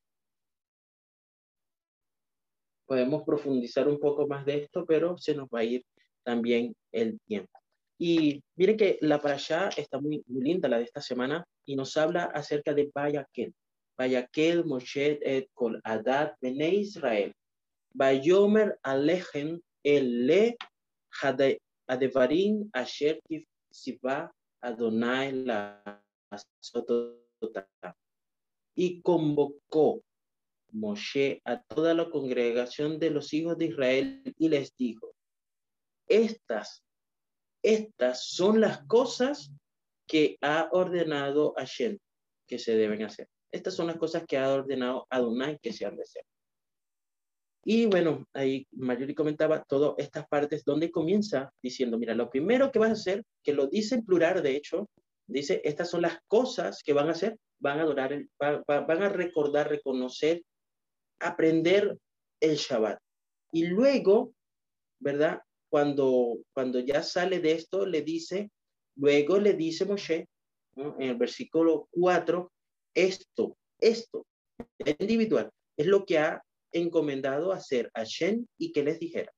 Podemos 2.86 3.22
profundizar 3.24 3.88
un 3.88 3.98
poco 3.98 4.26
más 4.26 4.44
de 4.44 4.58
esto, 4.58 4.84
pero 4.84 5.16
se 5.16 5.34
nos 5.34 5.48
va 5.48 5.60
a 5.60 5.64
ir 5.64 5.84
también 6.22 6.74
el 6.92 7.18
tiempo. 7.26 7.50
Y 7.98 8.42
miren 8.56 8.76
que 8.76 8.98
la 9.00 9.20
para 9.20 9.34
allá 9.34 9.70
está 9.76 10.00
muy, 10.00 10.22
muy 10.26 10.42
linda, 10.42 10.68
la 10.68 10.78
de 10.78 10.84
esta 10.84 11.00
semana, 11.00 11.44
y 11.64 11.76
nos 11.76 11.96
habla 11.96 12.24
acerca 12.24 12.74
de 12.74 12.90
Bayaquel. 12.94 13.54
Bayaquel 13.96 14.64
Moshe 14.64 15.18
et 15.22 15.48
Kol 15.54 15.80
Adad 15.84 16.34
Bene 16.40 16.68
Israel. 16.74 17.32
Bayomer 17.94 18.78
Alejen 18.82 19.62
El 19.82 20.26
Le 20.26 20.56
Adevarim 21.86 22.70
Asher 22.72 23.20
Siva 23.70 24.34
Adonai 24.60 25.32
la 25.32 26.02
Y 28.74 29.00
convocó 29.02 30.02
Moshe 30.72 31.40
a 31.44 31.62
toda 31.62 31.94
la 31.94 32.10
congregación 32.10 32.98
de 32.98 33.10
los 33.10 33.32
hijos 33.32 33.58
de 33.58 33.66
Israel 33.66 34.34
y 34.38 34.48
les 34.48 34.76
dijo, 34.76 35.14
estas, 36.06 36.84
estas 37.62 38.24
son 38.24 38.60
las 38.60 38.84
cosas 38.86 39.50
que 40.06 40.36
ha 40.40 40.68
ordenado 40.72 41.54
Hashem 41.56 41.98
que 42.46 42.58
se 42.58 42.76
deben 42.76 43.02
hacer. 43.04 43.28
Estas 43.52 43.74
son 43.74 43.88
las 43.88 43.96
cosas 43.96 44.24
que 44.26 44.38
ha 44.38 44.52
ordenado 44.52 45.06
Adonai 45.10 45.58
que 45.58 45.72
se 45.72 45.86
han 45.86 45.96
de 45.96 46.02
hacer. 46.02 46.24
Y 47.64 47.86
bueno, 47.86 48.26
ahí 48.32 48.66
Mayuri 48.72 49.14
comentaba 49.14 49.62
todas 49.64 49.94
estas 49.98 50.26
partes 50.28 50.64
donde 50.64 50.90
comienza 50.90 51.52
diciendo, 51.62 51.98
mira, 51.98 52.14
lo 52.14 52.30
primero 52.30 52.72
que 52.72 52.78
vas 52.78 52.90
a 52.90 52.94
hacer, 52.94 53.24
que 53.42 53.52
lo 53.52 53.66
dice 53.66 53.96
en 53.96 54.04
plural, 54.04 54.42
de 54.42 54.56
hecho, 54.56 54.88
dice, 55.26 55.60
estas 55.64 55.90
son 55.90 56.02
las 56.02 56.18
cosas 56.26 56.82
que 56.82 56.94
van 56.94 57.08
a 57.08 57.12
hacer, 57.12 57.36
van 57.58 57.78
a 57.78 57.82
adorar, 57.82 58.24
van 58.38 59.02
a 59.02 59.08
recordar, 59.10 59.68
reconocer, 59.68 60.42
aprender 61.20 61.98
el 62.40 62.56
Shabbat. 62.56 62.98
Y 63.52 63.66
luego, 63.66 64.32
¿verdad? 64.98 65.40
Cuando, 65.68 66.38
cuando 66.54 66.80
ya 66.80 67.02
sale 67.02 67.40
de 67.40 67.52
esto, 67.52 67.84
le 67.84 68.02
dice, 68.02 68.50
luego 68.96 69.38
le 69.38 69.52
dice 69.52 69.84
Moshe, 69.84 70.28
en 70.76 71.02
el 71.02 71.16
versículo 71.16 71.88
4, 71.90 72.50
esto, 72.94 73.56
esto, 73.78 74.26
individual, 74.98 75.50
es 75.76 75.86
lo 75.86 76.04
que 76.04 76.18
ha 76.18 76.42
encomendado 76.72 77.52
hacer 77.52 77.90
a 77.94 78.04
Shen 78.04 78.48
y 78.58 78.72
que 78.72 78.82
les 78.82 78.98
dijera. 78.98 79.32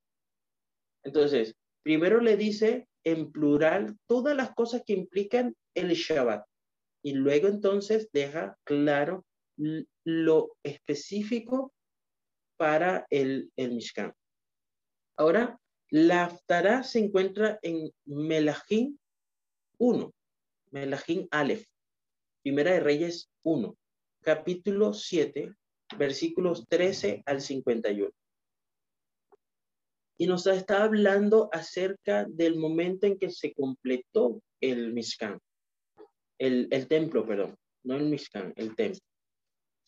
Entonces, 1.05 1.55
primero 1.83 2.21
le 2.21 2.37
dice 2.37 2.87
en 3.05 3.33
plural 3.33 3.97
todas 4.07 4.37
las 4.37 4.55
cosas 4.55 4.83
que 4.87 4.93
implican 4.93 5.55
el 5.75 5.93
Shabbat 5.95 6.45
y 7.03 7.15
luego 7.15 7.49
entonces 7.49 8.09
deja 8.13 8.57
claro 8.65 9.25
lo 10.05 10.57
específico 10.63 11.73
para 12.57 13.07
el, 13.11 13.51
el 13.57 13.73
Mishkan. 13.73 14.15
Ahora, 15.17 15.59
la 15.91 16.25
Aftara 16.25 16.83
se 16.85 17.01
encuentra 17.01 17.59
en 17.63 17.93
Melahim 18.07 18.97
1, 19.79 20.15
Melahim 20.71 21.29
Aleph. 21.31 21.67
Primera 22.43 22.73
de 22.73 22.81
Reyes 22.81 23.31
1, 23.43 23.77
capítulo 24.21 24.95
7, 24.95 25.55
versículos 25.99 26.67
13 26.69 27.23
al 27.27 27.41
51. 27.41 28.11
Y 30.19 30.27
nos 30.27 30.47
está 30.47 30.85
hablando 30.85 31.49
acerca 31.53 32.25
del 32.29 32.57
momento 32.57 33.07
en 33.07 33.19
que 33.19 33.31
se 33.31 33.53
completó 33.53 34.41
el 34.61 34.93
Mishkan, 34.93 35.39
el, 36.39 36.69
el 36.71 36.87
templo, 36.87 37.27
perdón, 37.27 37.57
no 37.85 37.97
el 37.97 38.05
Mishkan, 38.05 38.53
el 38.57 38.77
templo. 38.77 39.01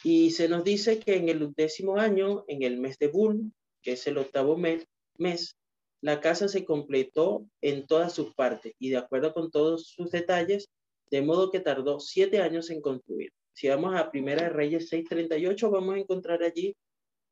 Y 0.02 0.32
se 0.32 0.48
nos 0.48 0.64
dice 0.64 0.98
que 0.98 1.16
en 1.16 1.28
el 1.28 1.52
décimo 1.54 1.98
año, 1.98 2.44
en 2.48 2.62
el 2.62 2.78
mes 2.80 2.98
de 2.98 3.08
Bul, 3.08 3.52
que 3.82 3.92
es 3.92 4.06
el 4.06 4.18
octavo 4.18 4.56
mes, 4.56 4.86
mes, 5.16 5.56
la 6.00 6.20
casa 6.20 6.48
se 6.48 6.64
completó 6.64 7.48
en 7.62 7.86
todas 7.86 8.12
sus 8.12 8.34
partes 8.34 8.74
y 8.78 8.90
de 8.90 8.98
acuerdo 8.98 9.32
con 9.32 9.50
todos 9.50 9.88
sus 9.88 10.10
detalles, 10.10 10.68
de 11.10 11.22
modo 11.22 11.50
que 11.50 11.60
tardó 11.60 12.00
siete 12.00 12.40
años 12.40 12.70
en 12.70 12.80
construir. 12.80 13.30
Si 13.54 13.68
vamos 13.68 13.94
a 13.94 14.10
Primera 14.10 14.48
Reyes 14.48 14.90
6.38, 14.92 15.70
vamos 15.70 15.94
a 15.94 15.98
encontrar 15.98 16.42
allí, 16.42 16.76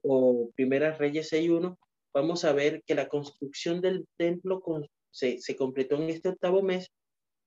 o 0.03 0.51
Primera 0.55 0.97
Reyes 0.97 1.33
6.1, 1.33 1.77
vamos 2.15 2.45
a 2.45 2.53
ver 2.53 2.83
que 2.87 2.95
la 2.95 3.09
construcción 3.09 3.81
del 3.81 4.07
templo 4.17 4.63
se, 5.11 5.39
se, 5.39 5.57
completó 5.57 5.97
en 5.97 6.11
este 6.11 6.29
octavo 6.29 6.63
mes 6.63 6.91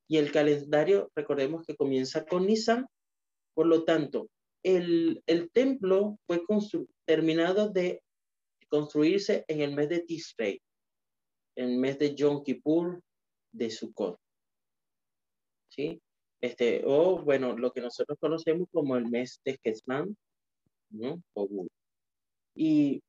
y 0.07 0.17
el 0.17 0.31
calendario, 0.31 1.11
recordemos 1.15 1.65
que 1.65 1.75
comienza 1.75 2.25
con 2.25 2.45
Nisan, 2.45 2.85
por 3.53 3.67
lo 3.67 3.85
tanto, 3.85 4.29
el, 4.63 5.23
el 5.25 5.49
templo 5.51 6.19
fue 6.27 6.43
terminado 7.05 7.69
de 7.69 8.01
construirse 8.67 9.45
en 9.47 9.61
el 9.61 9.73
mes 9.73 9.89
de 9.89 9.99
Tishrei, 9.99 10.61
en 11.55 11.69
el 11.69 11.77
mes 11.77 11.97
de 11.97 12.13
Yom 12.15 12.43
Kippur 12.43 13.01
de 13.53 13.69
Sukkot. 13.69 14.19
¿Sí? 15.69 16.01
Este, 16.45 16.83
o 16.85 17.19
bueno, 17.19 17.57
lo 17.57 17.71
que 17.71 17.81
nosotros 17.81 18.17
conocemos 18.19 18.67
como 18.71 18.95
el 18.97 19.09
mes 19.09 19.41
de 19.43 19.57
Kesman, 19.57 20.15
¿no? 20.89 21.21
Y 22.55 23.01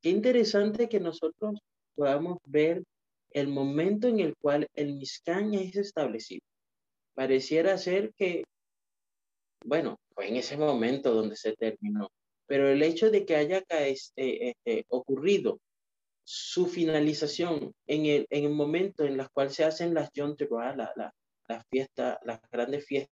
qué 0.00 0.10
interesante 0.10 0.88
que 0.88 1.00
nosotros 1.00 1.60
podamos 1.94 2.38
ver 2.46 2.82
el 3.30 3.48
momento 3.48 4.08
en 4.08 4.20
el 4.20 4.34
cual 4.36 4.68
el 4.74 4.94
Mishkan 4.94 5.54
es 5.54 5.76
establecido. 5.76 6.42
Pareciera 7.14 7.76
ser 7.78 8.12
que, 8.16 8.44
bueno, 9.64 9.98
fue 10.14 10.28
en 10.28 10.36
ese 10.36 10.56
momento 10.56 11.12
donde 11.14 11.36
se 11.36 11.54
terminó, 11.54 12.08
pero 12.46 12.68
el 12.68 12.82
hecho 12.82 13.10
de 13.10 13.24
que 13.24 13.36
haya 13.36 13.62
este, 13.68 14.50
este, 14.50 14.84
ocurrido 14.88 15.60
su 16.24 16.66
finalización 16.66 17.72
en 17.86 18.06
el, 18.06 18.26
en 18.30 18.44
el 18.44 18.52
momento 18.52 19.04
en 19.04 19.20
el 19.20 19.30
cual 19.30 19.50
se 19.50 19.64
hacen 19.64 19.92
las 19.92 20.10
Yom 20.12 20.34
la, 20.50 20.92
la, 20.96 21.14
las 21.48 21.64
fiestas, 21.68 22.18
las 22.24 22.40
grandes 22.50 22.86
fiestas 22.86 23.10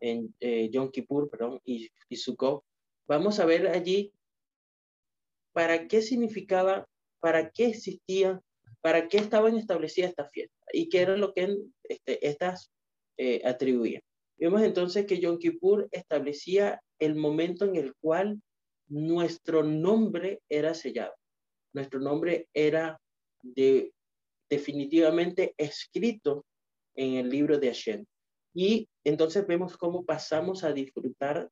en 0.00 0.34
eh, 0.40 0.68
Yom 0.70 0.90
Kippur, 0.90 1.30
perdón, 1.30 1.60
y, 1.64 1.90
Sukkot, 2.10 2.64
vamos 3.06 3.38
a 3.38 3.46
ver 3.46 3.68
allí 3.68 4.12
para 5.52 5.86
qué 5.86 6.02
significaba, 6.02 6.86
para 7.20 7.50
qué 7.50 7.66
existía, 7.66 8.40
para 8.80 9.08
qué 9.08 9.18
estaban 9.18 9.56
establecidas 9.56 10.10
estas 10.10 10.30
fiestas 10.32 10.58
y 10.72 10.88
qué 10.88 11.02
era 11.02 11.16
lo 11.16 11.32
que 11.32 11.56
este, 11.84 12.26
estas 12.26 12.72
eh, 13.16 13.42
atribuían. 13.44 14.02
Vemos 14.38 14.62
entonces 14.62 15.06
que 15.06 15.20
Yom 15.20 15.38
Kippur 15.38 15.88
establecía 15.92 16.82
el 16.98 17.14
momento 17.14 17.64
en 17.64 17.76
el 17.76 17.94
cual 18.00 18.42
nuestro 18.88 19.62
nombre 19.62 20.40
era 20.48 20.74
sellado. 20.74 21.14
Nuestro 21.72 22.00
nombre 22.00 22.48
era 22.52 23.00
de, 23.42 23.92
definitivamente 24.50 25.54
escrito 25.56 26.44
en 26.94 27.14
el 27.14 27.30
libro 27.30 27.58
de 27.58 27.68
Hashem. 27.68 28.04
Y 28.54 28.88
entonces 29.04 29.46
vemos 29.46 29.76
cómo 29.76 30.04
pasamos 30.04 30.64
a 30.64 30.72
disfrutar 30.72 31.50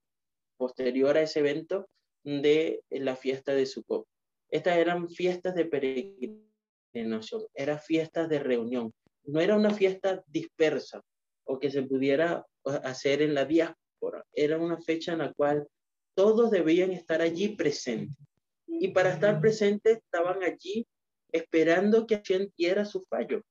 posterior 0.57 1.17
a 1.17 1.23
ese 1.23 1.41
evento 1.41 1.89
de 2.25 2.83
la 2.91 3.17
fiesta 3.17 3.55
de 3.55 3.67
Sukkot. 3.67 4.07
Estas 4.51 4.77
eran 4.77 5.09
fiestas 5.09 5.55
de 5.55 5.65
peregrinación, 5.65 7.47
eran 7.55 7.79
fiestas 7.79 8.29
de 8.29 8.39
reunión. 8.41 8.93
No 9.25 9.41
era 9.41 9.57
una 9.57 9.71
fiesta 9.71 10.23
dispersa 10.27 11.03
o 11.45 11.59
que 11.59 11.71
se 11.71 11.83
pudiera 11.83 12.45
hacer 12.65 13.23
en 13.23 13.35
la 13.35 13.45
diáspora. 13.45 14.25
Era 14.33 14.59
una 14.59 14.81
fecha 14.81 15.13
en 15.13 15.19
la 15.19 15.33
cual 15.33 15.67
todos 16.15 16.51
debían 16.51 16.91
estar 16.91 17.23
allí 17.23 17.57
presentes. 17.57 18.19
Y 18.67 18.89
para 18.89 19.13
estar 19.13 19.41
presentes 19.41 19.99
estaban 19.99 20.43
allí 20.43 20.87
esperando 21.33 22.07
que 22.07 22.17
Hashem 22.17 22.51
diera 22.57 22.85
su 22.85 23.03
fallo. 23.03 23.43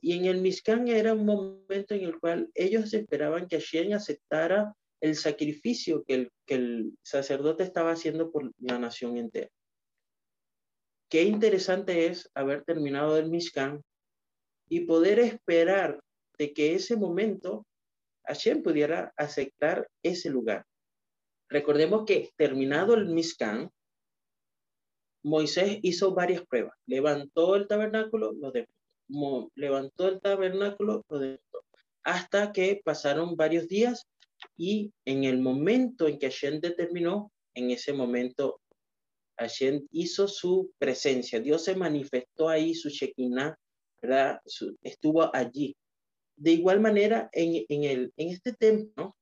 Y 0.00 0.18
en 0.18 0.26
el 0.26 0.40
Mishkan 0.40 0.88
era 0.88 1.14
un 1.14 1.24
momento 1.24 1.94
en 1.94 2.04
el 2.04 2.18
cual 2.18 2.50
ellos 2.54 2.92
esperaban 2.92 3.46
que 3.46 3.60
Hashem 3.60 3.92
aceptara 3.92 4.74
el 5.00 5.16
sacrificio 5.16 6.04
que 6.04 6.14
el, 6.14 6.32
que 6.46 6.54
el 6.54 6.98
sacerdote 7.02 7.64
estaba 7.64 7.92
haciendo 7.92 8.30
por 8.30 8.52
la 8.58 8.78
nación 8.78 9.16
entera. 9.16 9.48
Qué 11.10 11.24
interesante 11.24 12.06
es 12.06 12.30
haber 12.34 12.64
terminado 12.64 13.18
el 13.18 13.28
Mishkan 13.28 13.82
y 14.68 14.80
poder 14.80 15.18
esperar 15.18 16.00
de 16.38 16.52
que 16.52 16.74
ese 16.74 16.96
momento 16.96 17.66
Hashem 18.24 18.62
pudiera 18.62 19.12
aceptar 19.16 19.88
ese 20.02 20.30
lugar. 20.30 20.64
Recordemos 21.48 22.04
que 22.06 22.30
terminado 22.36 22.94
el 22.94 23.06
Mishkan, 23.06 23.70
Moisés 25.24 25.78
hizo 25.82 26.14
varias 26.14 26.44
pruebas. 26.46 26.76
Levantó 26.86 27.56
el 27.56 27.68
tabernáculo, 27.68 28.32
lo 28.32 28.50
dejó. 28.50 28.72
Levantó 29.54 30.08
el 30.08 30.20
tabernáculo. 30.20 31.04
Hasta 32.04 32.52
que 32.52 32.80
pasaron 32.84 33.36
varios 33.36 33.68
días 33.68 34.06
y 34.56 34.92
en 35.04 35.24
el 35.24 35.38
momento 35.38 36.08
en 36.08 36.18
que 36.18 36.30
Hashem 36.30 36.60
determinó, 36.60 37.30
en 37.54 37.70
ese 37.70 37.92
momento 37.92 38.60
Hashem 39.38 39.86
hizo 39.90 40.26
su 40.28 40.72
presencia. 40.78 41.40
Dios 41.40 41.64
se 41.64 41.76
manifestó 41.76 42.48
ahí, 42.48 42.74
su 42.74 42.88
Shekinah, 42.88 43.56
¿verdad? 44.00 44.40
estuvo 44.82 45.34
allí. 45.34 45.76
De 46.36 46.52
igual 46.52 46.80
manera, 46.80 47.28
en, 47.32 47.64
en, 47.68 47.84
el, 47.84 48.12
en 48.16 48.28
este 48.30 48.52
templo, 48.52 49.16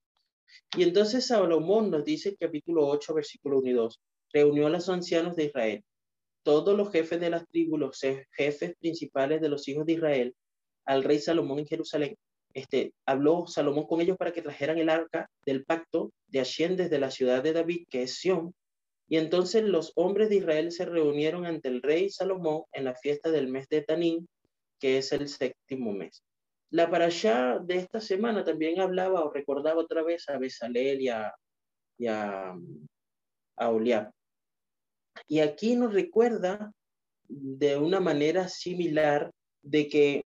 y 0.77 0.83
entonces 0.83 1.27
Salomón 1.27 1.91
nos 1.91 2.05
dice, 2.05 2.37
capítulo 2.37 2.87
8, 2.87 3.15
versículo 3.15 3.59
1 3.59 3.71
y 3.71 3.73
2, 3.73 4.01
reunió 4.33 4.67
a 4.67 4.71
los 4.71 4.89
ancianos 4.89 5.37
de 5.37 5.45
Israel, 5.45 5.85
todos 6.43 6.77
los 6.77 6.91
jefes 6.91 7.21
de 7.21 7.31
las 7.31 7.47
tribus, 7.49 7.79
los 7.79 8.01
jefes 8.33 8.75
principales 8.79 9.41
de 9.41 9.49
los 9.49 9.67
hijos 9.69 9.87
de 9.87 9.93
Israel, 9.95 10.35
al 10.85 11.05
rey 11.05 11.19
Salomón 11.19 11.59
en 11.61 11.67
Jerusalén. 11.67 12.17
Este, 12.53 12.93
habló 13.07 13.47
Salomón 13.47 13.87
con 13.87 14.01
ellos 14.01 14.17
para 14.17 14.33
que 14.33 14.43
trajeran 14.43 14.79
el 14.79 14.89
arca 14.89 15.31
del 15.45 15.65
pacto 15.65 16.13
de 16.27 16.41
Hashem 16.41 16.77
desde 16.77 16.99
la 16.99 17.11
ciudad 17.11 17.43
de 17.43 17.53
David, 17.53 17.87
que 17.89 18.03
es 18.03 18.17
Sión. 18.17 18.55
Y 19.09 19.17
entonces 19.17 19.65
los 19.65 19.93
hombres 19.97 20.29
de 20.29 20.37
Israel 20.37 20.73
se 20.73 20.85
reunieron 20.85 21.47
ante 21.47 21.69
el 21.69 21.83
rey 21.83 22.11
Salomón 22.11 22.63
en 22.73 22.85
la 22.85 22.95
fiesta 22.95 23.31
del 23.31 23.49
mes 23.49 23.69
de 23.69 23.83
Tanín, 23.83 24.29
que 24.79 24.99
es 24.99 25.13
el 25.13 25.29
séptimo 25.29 25.93
mes. 25.93 26.23
La 26.71 26.89
parashá 26.89 27.59
de 27.59 27.77
esta 27.77 28.01
semana 28.01 28.45
también 28.45 28.81
hablaba 28.81 29.25
o 29.25 29.33
recordaba 29.33 29.81
otra 29.81 30.03
vez 30.03 30.29
a 30.29 30.39
Besalel 30.39 31.01
y 31.03 31.09
a, 31.09 31.35
y 31.99 32.07
a, 32.07 32.55
Y 35.29 35.41
aquí 35.41 35.77
nos 35.77 35.93
recuerda 35.93 36.73
de 37.29 37.77
una 37.77 38.01
manera 38.01 38.49
similar 38.49 39.31
de 39.63 39.89
que 39.89 40.25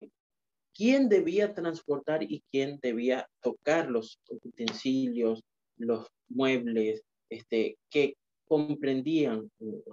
quién 0.74 1.10
debía 1.10 1.54
transportar 1.54 2.24
y 2.24 2.44
quién 2.52 2.80
debía 2.82 3.28
tocar 3.42 3.90
los 3.90 4.20
utensilios, 4.28 5.42
los 5.78 6.08
muebles, 6.30 7.04
este, 7.30 7.78
que 7.90 8.16
comprendían, 8.48 9.50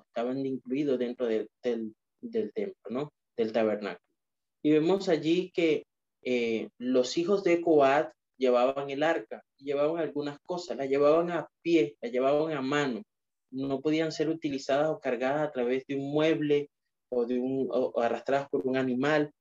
estaban 0.07 0.45
incluidos 0.45 0.99
dentro 0.99 1.27
del, 1.27 1.49
del, 1.63 2.53
templo, 2.53 2.91
¿no? 2.91 3.13
Del 3.37 3.53
tabernáculo. 3.53 4.05
Y 4.63 4.73
vemos 4.73 5.09
allí 5.09 5.51
que 5.53 5.85
eh, 6.23 6.69
los 6.79 7.17
hijos 7.17 7.43
de 7.45 7.61
Coat 7.63 8.13
llevaban 8.37 8.91
el 8.91 9.03
arca, 9.03 9.43
llevaban 9.59 9.99
algunas 9.99 10.39
cosas, 10.41 10.77
la 10.77 10.87
llevaban 10.87 11.31
a 11.31 11.49
pie, 11.63 11.97
la 12.01 12.09
llevaban 12.09 12.53
a 12.57 12.61
mano, 12.61 13.03
no 13.51 13.81
podían 13.81 14.13
ser 14.13 14.29
utilizadas 14.29 14.89
o 14.91 14.99
cargadas 14.99 15.49
a 15.49 15.53
través 15.53 15.87
de 15.87 15.97
un 15.97 16.13
mueble 16.13 16.71
o, 17.11 17.27
de 17.27 17.39
un, 17.39 17.69
o 17.71 18.01
arrastradas 18.01 18.49
por 18.49 18.67
un 18.67 18.77
animal, 18.77 19.33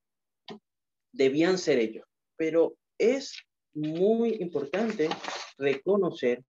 debían 1.11 1.57
ser 1.57 1.79
ellos. 1.79 2.05
Pero 2.35 2.75
es 2.97 3.35
muy 3.73 4.37
importante 4.39 5.09
reconocer 5.57 6.43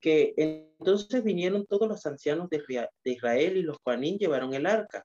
que 0.00 0.34
entonces 0.36 1.22
vinieron 1.22 1.64
todos 1.66 1.88
los 1.88 2.04
ancianos 2.06 2.48
de, 2.50 2.62
Israel 3.04 3.56
y 3.56 3.62
los 3.62 3.78
Juanín 3.84 4.18
llevaron 4.18 4.52
el 4.52 4.66
arca. 4.66 5.04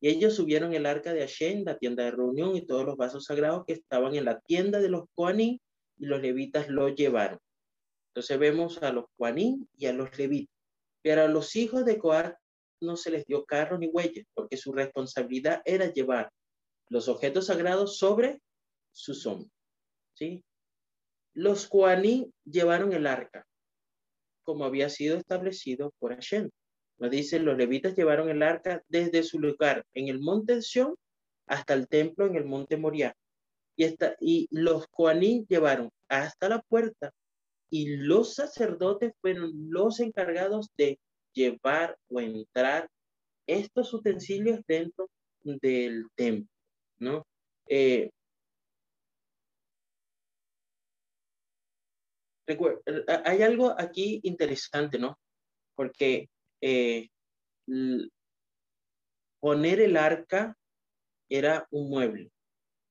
Y 0.00 0.08
ellos 0.08 0.34
subieron 0.34 0.72
el 0.72 0.86
arca 0.86 1.12
de 1.12 1.20
Hashem, 1.20 1.64
la 1.64 1.76
tienda 1.76 2.04
de 2.04 2.12
reunión 2.12 2.56
y 2.56 2.66
todos 2.66 2.86
los 2.86 2.96
vasos 2.96 3.26
sagrados 3.26 3.64
que 3.66 3.74
estaban 3.74 4.14
en 4.14 4.24
la 4.24 4.40
tienda 4.40 4.80
de 4.80 4.88
los 4.88 5.04
Juanín 5.14 5.60
y 5.98 6.06
los 6.06 6.22
levitas 6.22 6.68
lo 6.68 6.88
llevaron. 6.88 7.38
Entonces 8.08 8.38
vemos 8.38 8.82
a 8.82 8.92
los 8.92 9.04
Juanín 9.18 9.68
y 9.76 9.86
a 9.86 9.92
los 9.92 10.16
levitas. 10.18 10.59
Pero 11.02 11.22
a 11.22 11.28
los 11.28 11.56
hijos 11.56 11.84
de 11.84 11.98
Coat 11.98 12.34
no 12.80 12.96
se 12.96 13.10
les 13.10 13.26
dio 13.26 13.44
carro 13.44 13.78
ni 13.78 13.88
huella, 13.88 14.22
porque 14.34 14.56
su 14.56 14.72
responsabilidad 14.72 15.62
era 15.64 15.92
llevar 15.92 16.30
los 16.88 17.08
objetos 17.08 17.46
sagrados 17.46 17.98
sobre 17.98 18.40
sus 18.92 19.26
hombros. 19.26 19.52
¿sí? 20.14 20.44
Los 21.34 21.68
Juanín 21.68 22.32
llevaron 22.44 22.92
el 22.92 23.06
arca, 23.06 23.46
como 24.42 24.64
había 24.64 24.88
sido 24.88 25.16
establecido 25.16 25.92
por 25.98 26.14
Hashem. 26.14 26.50
Nos 26.98 27.10
dicen, 27.10 27.44
los 27.44 27.56
levitas 27.56 27.96
llevaron 27.96 28.28
el 28.28 28.42
arca 28.42 28.82
desde 28.88 29.22
su 29.22 29.38
lugar 29.38 29.86
en 29.94 30.08
el 30.08 30.20
monte 30.20 30.60
Sion 30.60 30.94
hasta 31.46 31.74
el 31.74 31.88
templo 31.88 32.26
en 32.26 32.36
el 32.36 32.44
monte 32.44 32.76
Moriah. 32.76 33.14
Y, 33.76 33.84
esta, 33.84 34.16
y 34.20 34.48
los 34.50 34.86
Juaní 34.90 35.46
llevaron 35.48 35.90
hasta 36.08 36.48
la 36.48 36.60
puerta 36.62 37.12
y 37.70 37.96
los 37.96 38.34
sacerdotes 38.34 39.12
fueron 39.20 39.52
los 39.70 40.00
encargados 40.00 40.68
de 40.76 40.98
llevar 41.32 41.96
o 42.08 42.20
entrar 42.20 42.88
estos 43.46 43.94
utensilios 43.94 44.60
dentro 44.66 45.08
del 45.42 46.06
templo, 46.16 46.52
¿no? 46.98 47.26
Eh, 47.68 48.10
hay 53.24 53.42
algo 53.42 53.74
aquí 53.78 54.20
interesante, 54.24 54.98
¿no? 54.98 55.16
Porque 55.76 56.28
eh, 56.60 57.08
poner 59.40 59.80
el 59.80 59.96
arca 59.96 60.56
era 61.28 61.66
un 61.70 61.90
mueble, 61.90 62.32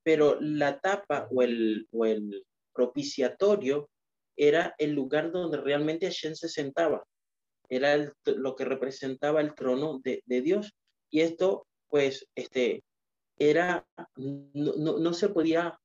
pero 0.04 0.40
la 0.40 0.80
tapa 0.80 1.28
o 1.30 1.44
el, 1.44 1.88
o 1.92 2.06
el 2.06 2.46
propiciatorio 2.74 3.90
era 4.40 4.74
el 4.78 4.94
lugar 4.94 5.32
donde 5.34 5.58
realmente 5.58 6.06
Hashem 6.06 6.34
se 6.34 6.48
sentaba, 6.48 7.06
era 7.68 8.12
lo 8.24 8.56
que 8.56 8.64
representaba 8.64 9.42
el 9.42 9.54
trono 9.54 10.00
de, 10.02 10.24
Dios. 10.26 10.74
Y 11.12 11.20
esto, 11.20 11.68
pues, 11.90 12.26
este, 12.36 12.84
era, 13.38 13.86
no, 14.16 14.98
no, 14.98 15.14
se 15.14 15.28
podía 15.30 15.78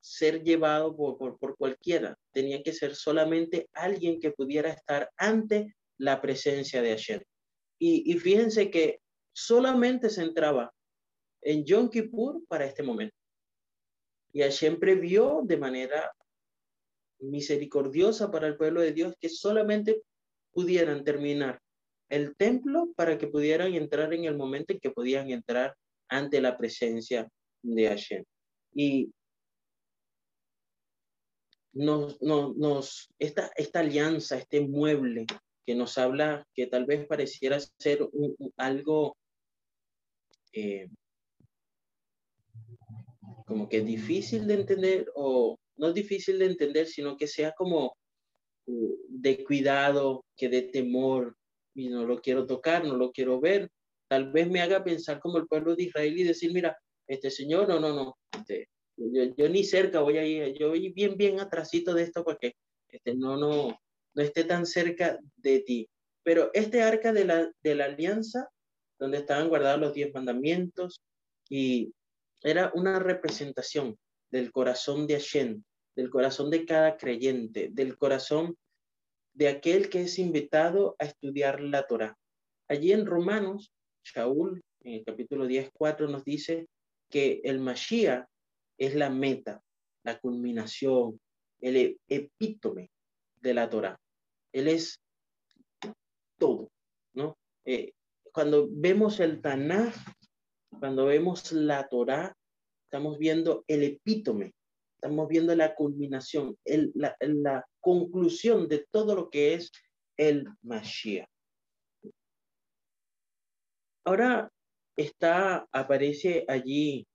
ser 0.00 0.44
llevado 0.44 0.96
por, 0.96 1.18
por, 1.18 1.36
por, 1.36 1.56
cualquiera, 1.56 2.16
tenía 2.32 2.62
que 2.62 2.72
ser 2.72 2.94
solamente 2.94 3.68
alguien 3.72 4.20
que 4.20 4.30
pudiera 4.30 4.70
estar 4.70 5.10
ante 5.16 5.74
la 5.98 6.20
presencia 6.20 6.80
de 6.80 6.90
Hashem. 6.90 7.22
Y, 7.80 8.12
y 8.12 8.18
fíjense 8.18 8.70
que 8.70 9.00
solamente 9.32 10.10
se 10.10 10.22
entraba 10.22 10.72
en 11.42 11.64
Yom 11.64 11.90
Kippur 11.90 12.46
para 12.46 12.66
este 12.66 12.84
momento. 12.84 13.16
Y 14.32 14.42
Hashem 14.42 14.78
previó 14.78 15.40
de 15.42 15.56
manera 15.56 16.12
misericordiosa 17.20 18.30
para 18.30 18.46
el 18.46 18.56
pueblo 18.56 18.80
de 18.80 18.92
Dios 18.92 19.14
que 19.20 19.28
solamente 19.28 20.02
pudieran 20.52 21.04
terminar 21.04 21.60
el 22.08 22.36
templo 22.36 22.92
para 22.96 23.18
que 23.18 23.26
pudieran 23.26 23.74
entrar 23.74 24.12
en 24.14 24.24
el 24.24 24.36
momento 24.36 24.72
en 24.72 24.80
que 24.80 24.90
podían 24.90 25.30
entrar 25.30 25.74
ante 26.08 26.40
la 26.40 26.56
presencia 26.56 27.28
de 27.62 27.86
Hashem. 27.86 28.24
Y 28.74 29.12
nos, 31.72 32.20
nos, 32.20 33.08
esta, 33.18 33.50
esta 33.56 33.80
alianza, 33.80 34.38
este 34.38 34.60
mueble 34.60 35.26
que 35.66 35.74
nos 35.74 35.98
habla, 35.98 36.46
que 36.54 36.66
tal 36.66 36.86
vez 36.86 37.06
pareciera 37.06 37.58
ser 37.78 38.08
algo 38.56 39.16
eh, 40.52 40.88
como 43.46 43.68
que 43.68 43.82
difícil 43.82 44.46
de 44.46 44.54
entender, 44.54 45.12
o 45.14 45.58
no 45.78 45.92
difícil 45.92 46.38
de 46.38 46.46
entender, 46.46 46.86
sino 46.86 47.16
que 47.16 47.26
sea 47.26 47.52
como 47.52 47.96
uh, 48.66 48.96
de 49.08 49.44
cuidado, 49.44 50.24
que 50.36 50.48
de 50.48 50.62
temor, 50.62 51.36
y 51.74 51.88
no 51.88 52.04
lo 52.04 52.20
quiero 52.20 52.46
tocar, 52.46 52.84
no 52.84 52.96
lo 52.96 53.12
quiero 53.12 53.40
ver, 53.40 53.70
tal 54.08 54.32
vez 54.32 54.50
me 54.50 54.60
haga 54.60 54.82
pensar 54.82 55.20
como 55.20 55.38
el 55.38 55.46
pueblo 55.46 55.76
de 55.76 55.84
Israel 55.84 56.18
y 56.18 56.24
decir, 56.24 56.52
mira, 56.52 56.76
este 57.06 57.30
señor, 57.30 57.68
no, 57.68 57.78
no, 57.78 57.94
no, 57.94 58.18
este, 58.36 58.68
yo, 58.96 59.48
ni 59.48 59.64
cerca 59.64 60.00
voy 60.00 60.18
a 60.18 60.24
ir, 60.24 60.54
yo 60.58 60.70
voy 60.70 60.88
bien, 60.90 61.16
bien 61.16 61.40
atrasito 61.40 61.94
de 61.94 62.02
esto 62.02 62.24
porque 62.24 62.54
este, 62.88 63.14
no, 63.14 63.36
no, 63.36 63.78
no 64.14 64.22
esté 64.22 64.44
tan 64.44 64.66
cerca 64.66 65.18
de 65.36 65.60
ti. 65.60 65.88
Pero 66.24 66.50
este 66.52 66.82
arca 66.82 67.12
de 67.12 67.24
la, 67.24 67.50
de 67.62 67.74
la 67.74 67.86
alianza, 67.86 68.48
donde 68.98 69.18
estaban 69.18 69.48
guardados 69.48 69.80
los 69.80 69.94
diez 69.94 70.12
mandamientos, 70.12 71.00
y 71.48 71.92
era 72.42 72.72
una 72.74 72.98
representación 72.98 73.96
del 74.30 74.52
corazón 74.52 75.06
de 75.06 75.14
Hashem, 75.14 75.62
del 75.98 76.10
corazón 76.10 76.48
de 76.48 76.64
cada 76.64 76.96
creyente, 76.96 77.70
del 77.72 77.98
corazón 77.98 78.56
de 79.32 79.48
aquel 79.48 79.88
que 79.88 80.02
es 80.02 80.20
invitado 80.20 80.94
a 81.00 81.06
estudiar 81.06 81.60
la 81.60 81.88
Torah. 81.88 82.16
Allí 82.68 82.92
en 82.92 83.04
Romanos, 83.04 83.74
Shaul, 84.04 84.62
en 84.84 84.94
el 84.94 85.04
capítulo 85.04 85.44
10, 85.44 85.70
4, 85.72 86.06
nos 86.06 86.24
dice 86.24 86.68
que 87.10 87.40
el 87.42 87.58
Mashiach 87.58 88.28
es 88.78 88.94
la 88.94 89.10
meta, 89.10 89.60
la 90.04 90.20
culminación, 90.20 91.20
el 91.60 91.98
epítome 92.06 92.92
de 93.40 93.54
la 93.54 93.68
Torah. 93.68 93.98
Él 94.52 94.68
es 94.68 95.00
todo, 96.38 96.70
¿no? 97.12 97.36
Eh, 97.64 97.92
cuando 98.32 98.68
vemos 98.70 99.18
el 99.18 99.42
Tanaj, 99.42 99.96
cuando 100.78 101.06
vemos 101.06 101.50
la 101.50 101.88
Torah, 101.88 102.36
estamos 102.84 103.18
viendo 103.18 103.64
el 103.66 103.82
epítome, 103.82 104.52
estamos 105.00 105.28
viendo 105.28 105.54
la 105.54 105.76
culminación, 105.76 106.58
la 106.64 107.66
conclusión 107.80 108.68
de 108.68 108.84
todo 108.90 109.14
lo 109.14 109.30
que 109.30 109.54
es 109.54 109.70
el 110.16 110.44
Mashiach. 110.62 111.28
Ahora 114.04 114.50
está, 114.96 115.68
aparece 115.70 116.44
allí 116.48 117.06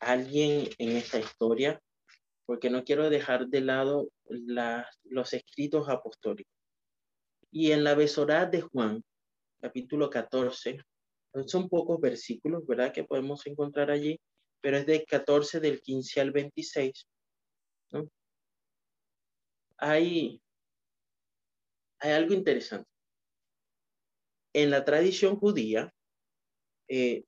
alguien 0.00 0.68
en 0.78 0.96
esta 0.96 1.18
historia, 1.18 1.78
porque 2.46 2.70
no 2.70 2.84
quiero 2.84 3.10
dejar 3.10 3.48
de 3.48 3.60
lado 3.60 4.08
los 5.04 5.32
escritos 5.34 5.88
apostólicos. 5.90 6.52
Y 7.50 7.72
en 7.72 7.84
la 7.84 7.94
Besorá 7.94 8.46
de 8.46 8.62
Juan, 8.62 9.02
capítulo 9.60 10.08
14, 10.08 10.78
son 11.46 11.68
pocos 11.68 12.00
versículos, 12.00 12.66
¿verdad? 12.66 12.92
Que 12.92 13.04
podemos 13.04 13.46
encontrar 13.46 13.90
allí, 13.90 14.18
pero 14.62 14.78
es 14.78 14.86
de 14.86 15.04
14 15.04 15.60
del 15.60 15.82
15 15.82 16.20
al 16.20 16.30
26. 16.30 17.06
Hay, 19.76 20.40
hay 21.98 22.12
algo 22.12 22.32
interesante. 22.32 22.88
En 24.54 24.70
la 24.70 24.84
tradición 24.84 25.36
judía, 25.36 25.92
eh, 26.88 27.24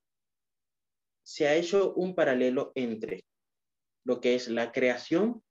se 1.23 1.47
ha 1.47 1.55
hecho 1.55 1.93
un 1.95 2.15
paralelo 2.15 2.71
entre 2.75 3.25
lo 4.05 4.21
que 4.21 4.35
es 4.35 4.47
la 4.47 4.71
creación 4.71 5.43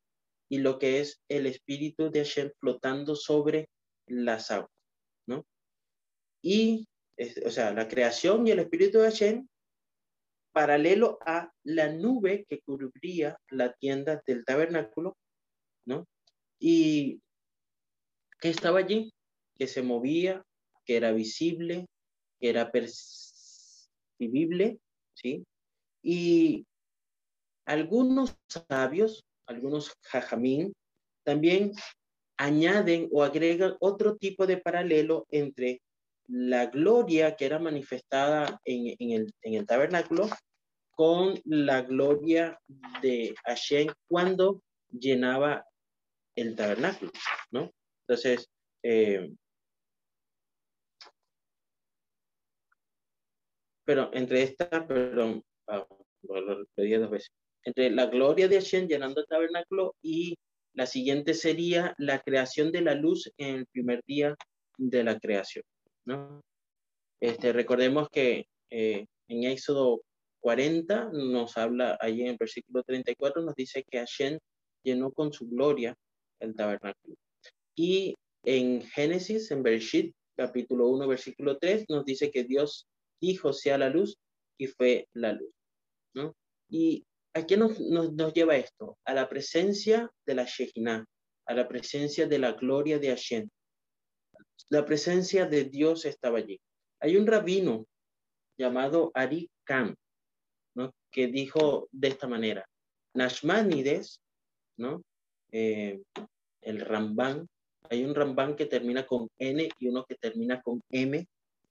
y 0.49 0.59
lo 0.59 0.79
que 0.79 1.01
es 1.01 1.23
el 1.29 1.47
espíritu 1.47 2.11
de 2.11 2.21
Hashem 2.21 2.53
flotando 2.59 3.17
sobre 3.17 3.69
las 4.07 4.51
aguas, 4.51 4.71
¿no? 5.27 5.45
Y, 6.43 6.87
o 7.45 7.51
sea, 7.51 7.73
la 7.73 7.89
creación 7.89 8.47
y 8.47 8.53
el 8.53 8.61
espíritu 8.61 8.99
de 8.99 9.11
Hashem 9.11 9.49
paralelo 10.55 11.19
a 11.27 11.53
la 11.65 11.93
nube 11.93 12.47
que 12.49 12.61
cubría 12.61 13.37
la 13.51 13.75
tienda 13.75 14.23
del 14.25 14.45
tabernáculo, 14.45 15.17
¿no? 15.85 16.07
Y 16.61 17.21
que 18.41 18.51
estaba 18.51 18.79
allí, 18.79 19.13
que 19.57 19.67
se 19.67 19.83
movía, 19.83 20.43
que 20.87 20.97
era 20.97 21.13
visible, 21.13 21.87
que 22.39 22.49
era 22.51 22.71
percibible, 22.71 23.09
¿sí? 25.15 25.45
Y 26.03 26.65
algunos 27.67 28.37
sabios, 28.69 29.25
algunos 29.47 29.93
jajamín, 30.03 30.73
también 31.25 31.73
añaden 32.37 33.09
o 33.11 33.25
agregan 33.25 33.77
otro 33.81 34.17
tipo 34.17 34.47
de 34.47 34.59
paralelo 34.59 35.27
entre 35.31 35.81
la 36.29 36.67
gloria 36.67 37.37
que 37.37 37.47
era 37.47 37.59
manifestada 37.59 38.61
en, 38.65 39.27
el, 39.43 39.67
tabernáculo 39.67 40.29
con 40.93 41.41
la 41.45 41.83
gloria 41.83 42.59
de 43.03 43.35
Hashem 43.45 43.89
cuando 44.09 44.63
llenaba 44.91 45.67
el 46.37 46.55
tabernáculo, 46.57 47.13
¿no? 47.51 47.71
Entonces, 48.07 48.49
eh, 48.83 49.31
pero 53.85 54.11
entre 54.15 54.43
esta, 54.43 54.87
perdón, 54.87 55.43
lo 56.23 56.67
pedí 56.75 56.95
dos 56.95 57.11
veces. 57.11 57.31
Entre 57.65 57.91
la 57.91 58.07
gloria 58.07 58.49
de 58.49 58.57
Hashem 58.57 58.87
llenando 58.87 59.21
el 59.21 59.27
tabernáculo 59.27 59.95
y 60.03 60.37
la 60.75 60.87
siguiente 60.87 61.35
sería 61.35 61.95
la 61.99 62.21
creación 62.21 62.73
de 62.73 62.83
la 62.83 62.95
luz 62.95 63.33
en 63.39 63.57
el 63.57 63.67
primer 63.67 64.03
día 64.07 64.35
de 64.77 65.05
la 65.05 65.19
creación. 65.19 65.65
¿No? 66.07 66.41
Este, 67.21 67.53
recordemos 67.53 68.09
que 68.11 68.47
eh, 68.71 69.07
en 69.29 69.45
Éxodo 69.45 70.03
40 70.41 71.11
nos 71.13 71.57
habla, 71.57 71.97
ahí 72.01 72.21
en 72.21 72.29
el 72.29 72.37
versículo 72.37 72.83
34, 72.83 73.43
nos 73.43 73.55
dice 73.55 73.85
que 73.89 73.99
Hashem 73.99 74.39
llenó 74.83 75.11
con 75.11 75.33
su 75.33 75.49
gloria 75.49 75.97
el 76.41 76.55
tabernáculo. 76.55 77.17
Y 77.75 78.15
en 78.45 78.83
Génesis, 78.83 79.51
en 79.51 79.63
Bereshit, 79.63 80.15
capítulo 80.37 80.89
1, 80.89 81.09
versículo 81.09 81.57
3, 81.59 81.87
nos 81.89 82.05
dice 82.05 82.31
que 82.31 82.45
Dios 82.45 82.87
dijo 83.21 83.53
sea 83.53 83.79
la 83.79 83.89
luz 83.89 84.17
y 84.59 84.67
fue 84.67 85.09
la 85.15 85.33
luz. 85.33 85.51
¿no? 86.15 86.35
¿Y 86.69 87.05
a 87.35 87.47
qué 87.47 87.57
nos, 87.57 87.81
nos, 87.81 88.33
lleva 88.33 88.57
esto? 88.57 88.99
A 89.05 89.15
la 89.15 89.29
presencia 89.29 90.11
de 90.27 90.35
la 90.35 90.45
Shekinah, 90.45 91.05
a 91.47 91.55
la 91.55 91.67
presencia 91.67 92.27
de 92.27 92.39
la 92.39 92.53
gloria 92.53 92.99
de 92.99 93.09
Hashem. 93.09 93.49
La 94.69 94.85
presencia 94.85 95.47
de 95.47 95.65
Dios 95.65 96.05
estaba 96.05 96.39
allí. 96.39 96.61
Hay 97.01 97.17
un 97.17 97.27
rabino 97.27 97.87
llamado 98.57 99.11
Ari 99.15 99.51
Khan, 99.65 99.95
¿no? 100.75 100.95
que 101.11 101.27
dijo 101.27 101.89
de 101.93 102.09
esta 102.09 102.27
manera, 102.27 102.67
Nashmanides, 103.15 104.21
¿no? 104.77 105.03
Eh, 105.53 106.03
el 106.63 106.81
Ramban, 106.81 107.47
hay 107.91 108.05
un 108.05 108.15
Ramban 108.15 108.57
que 108.57 108.67
termina 108.67 109.07
con 109.07 109.29
N 109.39 109.69
y 109.79 109.89
uno 109.89 110.05
que 110.05 110.17
termina 110.17 110.61
con 110.63 110.83
M, 110.91 111.27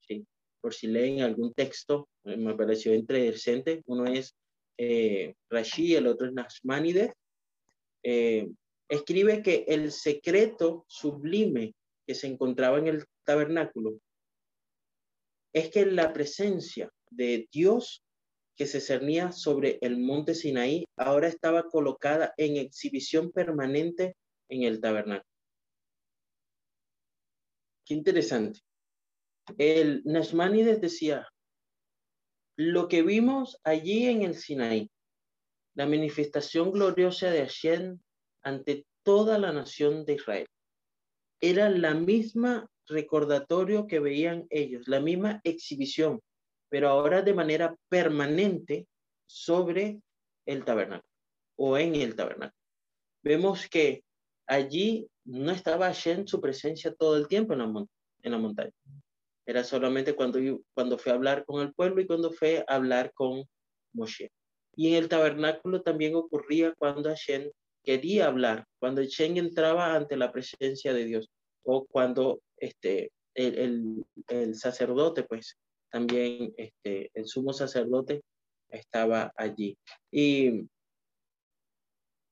¿sí? 0.07 0.25
por 0.61 0.73
si 0.73 0.87
leen 0.87 1.21
algún 1.21 1.53
texto, 1.53 2.07
eh, 2.23 2.37
me 2.37 2.55
pareció 2.55 2.93
interesante. 2.93 3.81
Uno 3.87 4.05
es 4.05 4.33
eh, 4.77 5.33
Rashi, 5.49 5.95
el 5.95 6.07
otro 6.07 6.27
es 6.27 6.33
Nashmanides. 6.33 7.13
Eh, 8.03 8.47
escribe 8.87 9.41
que 9.41 9.65
el 9.67 9.91
secreto 9.91 10.85
sublime 10.87 11.73
que 12.05 12.15
se 12.15 12.27
encontraba 12.27 12.79
en 12.79 12.87
el 12.87 13.05
tabernáculo 13.25 13.99
es 15.53 15.69
que 15.69 15.85
la 15.85 16.13
presencia 16.13 16.91
de 17.11 17.47
Dios 17.51 18.03
que 18.55 18.67
se 18.67 18.81
cernía 18.81 19.31
sobre 19.31 19.77
el 19.81 19.97
monte 19.97 20.35
Sinaí 20.35 20.85
ahora 20.97 21.27
estaba 21.27 21.63
colocada 21.69 22.33
en 22.37 22.57
exhibición 22.57 23.31
permanente 23.31 24.15
en 24.49 24.63
el 24.63 24.79
tabernáculo. 24.79 25.29
Qué 27.85 27.93
interesante. 27.93 28.61
El 29.57 30.01
Nashmanides 30.05 30.79
decía, 30.79 31.27
lo 32.55 32.87
que 32.87 33.01
vimos 33.01 33.59
allí 33.63 34.07
en 34.07 34.21
el 34.21 34.35
Sinaí, 34.35 34.89
la 35.75 35.85
manifestación 35.85 36.71
gloriosa 36.71 37.31
de 37.31 37.39
Hashem 37.39 37.99
ante 38.43 38.85
toda 39.03 39.37
la 39.39 39.51
nación 39.51 40.05
de 40.05 40.13
Israel, 40.13 40.47
era 41.43 41.69
la 41.69 41.93
misma 41.93 42.69
recordatorio 42.87 43.85
que 43.85 43.99
veían 43.99 44.47
ellos, 44.49 44.87
la 44.87 45.01
misma 45.01 45.41
exhibición, 45.43 46.21
pero 46.69 46.87
ahora 46.87 47.21
de 47.21 47.33
manera 47.33 47.75
permanente 47.89 48.87
sobre 49.27 49.99
el 50.45 50.63
tabernáculo 50.63 51.09
o 51.57 51.77
en 51.77 51.95
el 51.95 52.15
tabernáculo. 52.15 52.57
Vemos 53.23 53.67
que 53.67 54.05
allí 54.47 55.09
no 55.25 55.51
estaba 55.51 55.91
en 56.05 56.25
su 56.25 56.39
presencia 56.39 56.93
todo 56.93 57.17
el 57.17 57.27
tiempo 57.27 57.51
en 57.51 57.59
la, 57.59 57.85
en 58.21 58.31
la 58.31 58.37
montaña. 58.37 58.71
Era 59.45 59.65
solamente 59.65 60.15
cuando, 60.15 60.39
cuando 60.73 60.97
fue 60.97 61.11
a 61.11 61.15
hablar 61.15 61.43
con 61.43 61.61
el 61.61 61.73
pueblo 61.73 61.99
y 61.99 62.07
cuando 62.07 62.31
fue 62.31 62.63
a 62.65 62.75
hablar 62.75 63.11
con 63.13 63.43
Moshe. 63.91 64.31
Y 64.77 64.87
en 64.87 64.95
el 64.95 65.09
tabernáculo 65.09 65.81
también 65.81 66.15
ocurría 66.15 66.73
cuando 66.77 67.09
Hashem 67.09 67.51
quería 67.83 68.27
hablar, 68.27 68.65
cuando 68.79 69.01
Hashem 69.01 69.37
entraba 69.37 69.95
ante 69.95 70.17
la 70.17 70.31
presencia 70.31 70.93
de 70.93 71.05
Dios 71.05 71.29
o 71.63 71.85
cuando 71.85 72.41
este, 72.57 73.11
el, 73.33 74.05
el, 74.27 74.55
sacerdote, 74.55 75.23
pues 75.23 75.57
también 75.91 76.53
este, 76.57 77.11
el 77.13 77.27
sumo 77.27 77.53
sacerdote 77.53 78.21
estaba 78.69 79.33
allí. 79.35 79.77
Y 80.11 80.67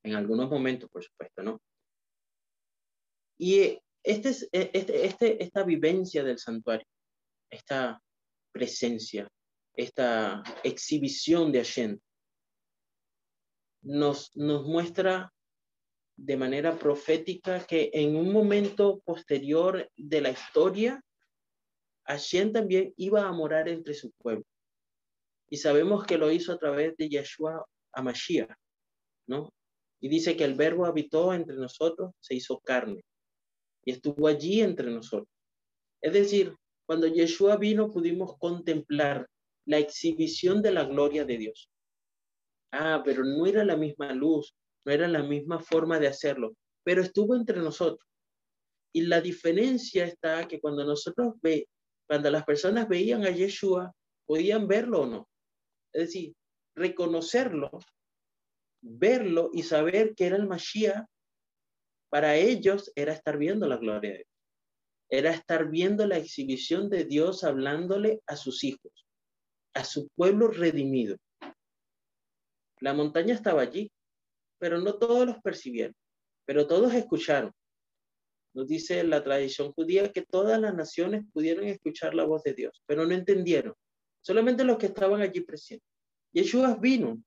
en 0.04 0.16
algunos 0.16 0.50
momentos, 0.50 0.90
por 0.90 1.04
supuesto, 1.04 1.44
¿no? 1.44 1.62
Y 3.38 3.80
este, 4.04 4.30
es, 4.30 4.50
este, 4.52 5.06
este, 5.06 5.44
esta 5.44 5.64
vivencia 5.64 6.24
del 6.24 6.40
santuario, 6.40 6.88
esta 7.50 8.02
presencia, 8.52 9.28
esta 9.76 10.44
exhibición 10.64 11.52
de 11.52 11.60
Hashem, 11.60 12.00
nos, 13.84 14.36
nos 14.36 14.66
muestra 14.66 15.32
de 16.24 16.38
manera 16.38 16.78
profética 16.78 17.66
que 17.66 17.90
en 17.94 18.16
un 18.16 18.32
momento 18.32 19.02
posterior 19.04 19.90
de 19.98 20.22
la 20.22 20.30
historia, 20.30 21.04
Hashem 22.06 22.52
también 22.52 22.94
iba 22.96 23.28
a 23.28 23.32
morar 23.32 23.68
entre 23.68 23.96
su 23.96 24.12
pueblo. 24.12 24.46
Y 25.50 25.58
sabemos 25.58 26.06
que 26.06 26.20
lo 26.20 26.32
hizo 26.32 26.54
a 26.54 26.60
través 26.60 26.96
de 26.98 27.10
Yeshua 27.10 27.66
a 27.94 28.02
Mashiach, 28.04 28.56
¿no? 29.28 29.52
Y 30.00 30.10
dice 30.10 30.38
que 30.38 30.44
el 30.44 30.54
verbo 30.54 30.86
habitó 30.86 31.34
entre 31.34 31.56
nosotros, 31.56 32.12
se 32.20 32.36
hizo 32.36 32.60
carne 32.60 33.04
y 33.84 33.92
estuvo 33.92 34.28
allí 34.28 34.62
entre 34.62 34.92
nosotros. 34.92 35.30
Es 36.02 36.14
decir, 36.14 36.56
cuando 36.86 37.08
Yeshua 37.08 37.58
vino 37.58 37.90
pudimos 37.90 38.38
contemplar 38.38 39.28
la 39.66 39.80
exhibición 39.80 40.62
de 40.62 40.72
la 40.72 40.84
gloria 40.84 41.26
de 41.26 41.38
Dios. 41.38 41.72
Ah, 42.72 43.02
pero 43.04 43.24
no 43.24 43.48
era 43.48 43.66
la 43.66 43.76
misma 43.76 44.14
luz, 44.14 44.56
no 44.86 44.91
era 44.91 45.08
la 45.08 45.24
misma 45.24 45.60
forma 45.60 46.00
de 46.00 46.08
hacerlo, 46.08 46.56
pero 46.84 47.02
estuvo 47.02 47.36
entre 47.36 47.60
nosotros. 47.60 48.08
Y 48.94 49.02
la 49.02 49.22
diferencia 49.22 50.06
está 50.06 50.48
que 50.48 50.60
cuando 50.60 50.84
nosotros 50.84 51.36
ve, 51.41 51.67
cuando 52.08 52.30
las 52.30 52.44
personas 52.44 52.88
veían 52.89 53.26
a 53.26 53.30
Yeshua, 53.30 53.94
podían 54.26 54.67
verlo 54.67 55.02
o 55.02 55.06
no. 55.06 55.30
Es 55.94 56.08
decir, 56.08 56.34
reconocerlo, 56.76 57.70
verlo 58.82 59.50
y 59.54 59.63
saber 59.63 60.15
que 60.15 60.28
era 60.28 60.36
el 60.36 60.48
Mashiach, 60.48 61.06
para 62.10 62.36
ellos 62.36 62.91
era 62.96 63.13
estar 63.13 63.38
viendo 63.38 63.67
la 63.67 63.78
gloria 63.78 64.12
de 64.12 64.17
Dios. 64.17 64.28
Era 65.10 65.32
estar 65.32 65.70
viendo 65.70 66.06
la 66.08 66.17
exhibición 66.17 66.89
de 66.89 67.06
Dios 67.06 67.44
hablándole 67.44 68.22
a 68.28 68.36
sus 68.36 68.63
hijos, 68.63 68.91
a 69.74 69.84
su 69.84 70.10
pueblo 70.15 70.48
redimido. 70.48 71.17
La 72.80 72.94
montaña 72.94 73.34
estaba 73.34 73.62
allí, 73.62 73.91
pero 74.62 74.80
no 74.80 74.93
todos 75.00 75.26
los 75.26 75.41
percibieron, 75.41 75.95
pero 76.45 76.67
todos 76.67 76.93
escucharon. 76.93 77.52
Nos 78.54 78.67
dice 78.67 79.04
la 79.04 79.24
tradición 79.24 79.74
judía 79.74 80.12
que 80.12 80.21
todas 80.21 80.62
las 80.62 80.76
naciones 80.76 81.26
pudieron 81.34 81.65
escuchar 81.65 82.13
la 82.13 82.26
voz 82.26 82.43
de 82.43 82.54
Dios, 82.54 82.84
pero 82.86 83.08
no 83.08 83.15
entendieron. 83.15 83.74
Solamente 84.21 84.63
los 84.63 84.78
que 84.78 84.86
estaban 84.86 85.19
allí 85.19 85.41
presentes. 85.41 85.89
Yeshua 86.32 86.76
vino 86.76 87.24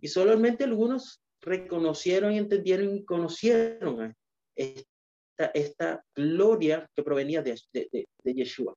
y 0.00 0.08
solamente 0.08 0.64
algunos 0.64 1.22
reconocieron, 1.40 2.32
entendieron 2.32 2.94
y 2.94 3.04
conocieron 3.06 4.14
esta, 4.54 6.04
gloria 6.14 6.90
que 6.94 7.02
provenía 7.02 7.42
de, 7.42 7.58
de, 7.72 8.34
Yeshua. 8.34 8.74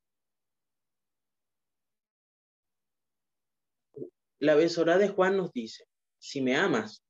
La 4.40 4.56
besora 4.56 4.98
de 4.98 5.10
Juan 5.10 5.36
nos 5.36 5.52
dice, 5.52 5.84
si 6.18 6.40
me 6.40 6.56
amas, 6.56 7.04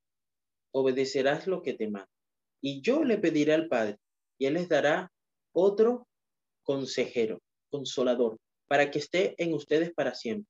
obedecerás 0.71 1.47
lo 1.47 1.61
que 1.61 1.73
te 1.73 1.89
mando. 1.89 2.09
Y 2.61 2.81
yo 2.81 3.03
le 3.03 3.17
pediré 3.17 3.53
al 3.53 3.67
Padre, 3.67 3.97
y 4.37 4.45
Él 4.45 4.55
les 4.55 4.69
dará 4.69 5.11
otro 5.53 6.07
consejero, 6.63 7.39
consolador, 7.69 8.37
para 8.67 8.91
que 8.91 8.99
esté 8.99 9.35
en 9.41 9.53
ustedes 9.53 9.93
para 9.93 10.13
siempre, 10.13 10.49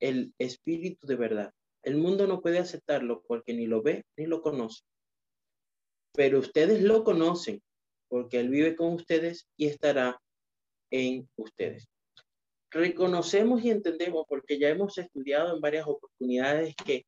el 0.00 0.34
Espíritu 0.38 1.06
de 1.06 1.16
verdad. 1.16 1.52
El 1.82 1.96
mundo 1.96 2.26
no 2.26 2.40
puede 2.40 2.58
aceptarlo 2.58 3.22
porque 3.26 3.54
ni 3.54 3.66
lo 3.66 3.82
ve 3.82 4.04
ni 4.16 4.26
lo 4.26 4.42
conoce. 4.42 4.82
Pero 6.12 6.38
ustedes 6.38 6.82
lo 6.82 7.04
conocen 7.04 7.62
porque 8.08 8.40
Él 8.40 8.50
vive 8.50 8.76
con 8.76 8.94
ustedes 8.94 9.48
y 9.56 9.66
estará 9.66 10.20
en 10.90 11.28
ustedes 11.36 11.88
reconocemos 12.76 13.62
y 13.64 13.70
entendemos, 13.70 14.24
porque 14.28 14.58
ya 14.58 14.68
hemos 14.68 14.96
estudiado 14.98 15.54
en 15.54 15.60
varias 15.60 15.86
oportunidades, 15.86 16.74
que 16.84 17.06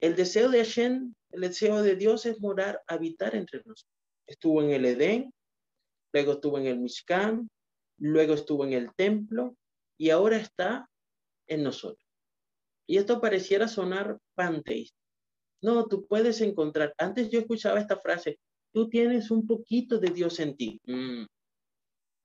el 0.00 0.14
deseo 0.14 0.48
de 0.48 0.58
Hashem, 0.58 1.14
el 1.30 1.40
deseo 1.40 1.82
de 1.82 1.96
Dios 1.96 2.24
es 2.26 2.40
morar, 2.40 2.82
habitar 2.86 3.34
entre 3.34 3.58
nosotros. 3.58 3.86
Estuvo 4.26 4.62
en 4.62 4.70
el 4.70 4.84
Edén, 4.84 5.32
luego 6.12 6.32
estuvo 6.32 6.58
en 6.58 6.66
el 6.66 6.78
Mishkan, 6.78 7.50
luego 7.98 8.34
estuvo 8.34 8.64
en 8.64 8.74
el 8.74 8.94
templo 8.94 9.56
y 9.98 10.10
ahora 10.10 10.36
está 10.36 10.88
en 11.48 11.62
nosotros. 11.62 12.06
Y 12.86 12.96
esto 12.96 13.20
pareciera 13.20 13.68
sonar 13.68 14.18
panteísta. 14.34 14.96
No, 15.60 15.86
tú 15.86 16.06
puedes 16.06 16.40
encontrar, 16.40 16.94
antes 16.98 17.30
yo 17.30 17.40
escuchaba 17.40 17.80
esta 17.80 17.96
frase, 17.96 18.38
tú 18.72 18.88
tienes 18.88 19.30
un 19.30 19.46
poquito 19.46 19.98
de 19.98 20.10
Dios 20.10 20.38
en 20.38 20.56
ti. 20.56 20.80
Mm, 20.84 21.24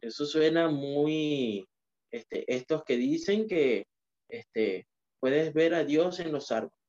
eso 0.01 0.25
suena 0.25 0.69
muy 0.69 1.65
este, 2.11 2.45
estos 2.53 2.83
que 2.83 2.97
dicen 2.97 3.47
que 3.47 3.87
este, 4.29 4.85
puedes 5.19 5.51
ver 5.53 5.73
a 5.73 5.83
Dios 5.83 6.19
en 6.19 6.31
los 6.31 6.51
árboles 6.51 6.82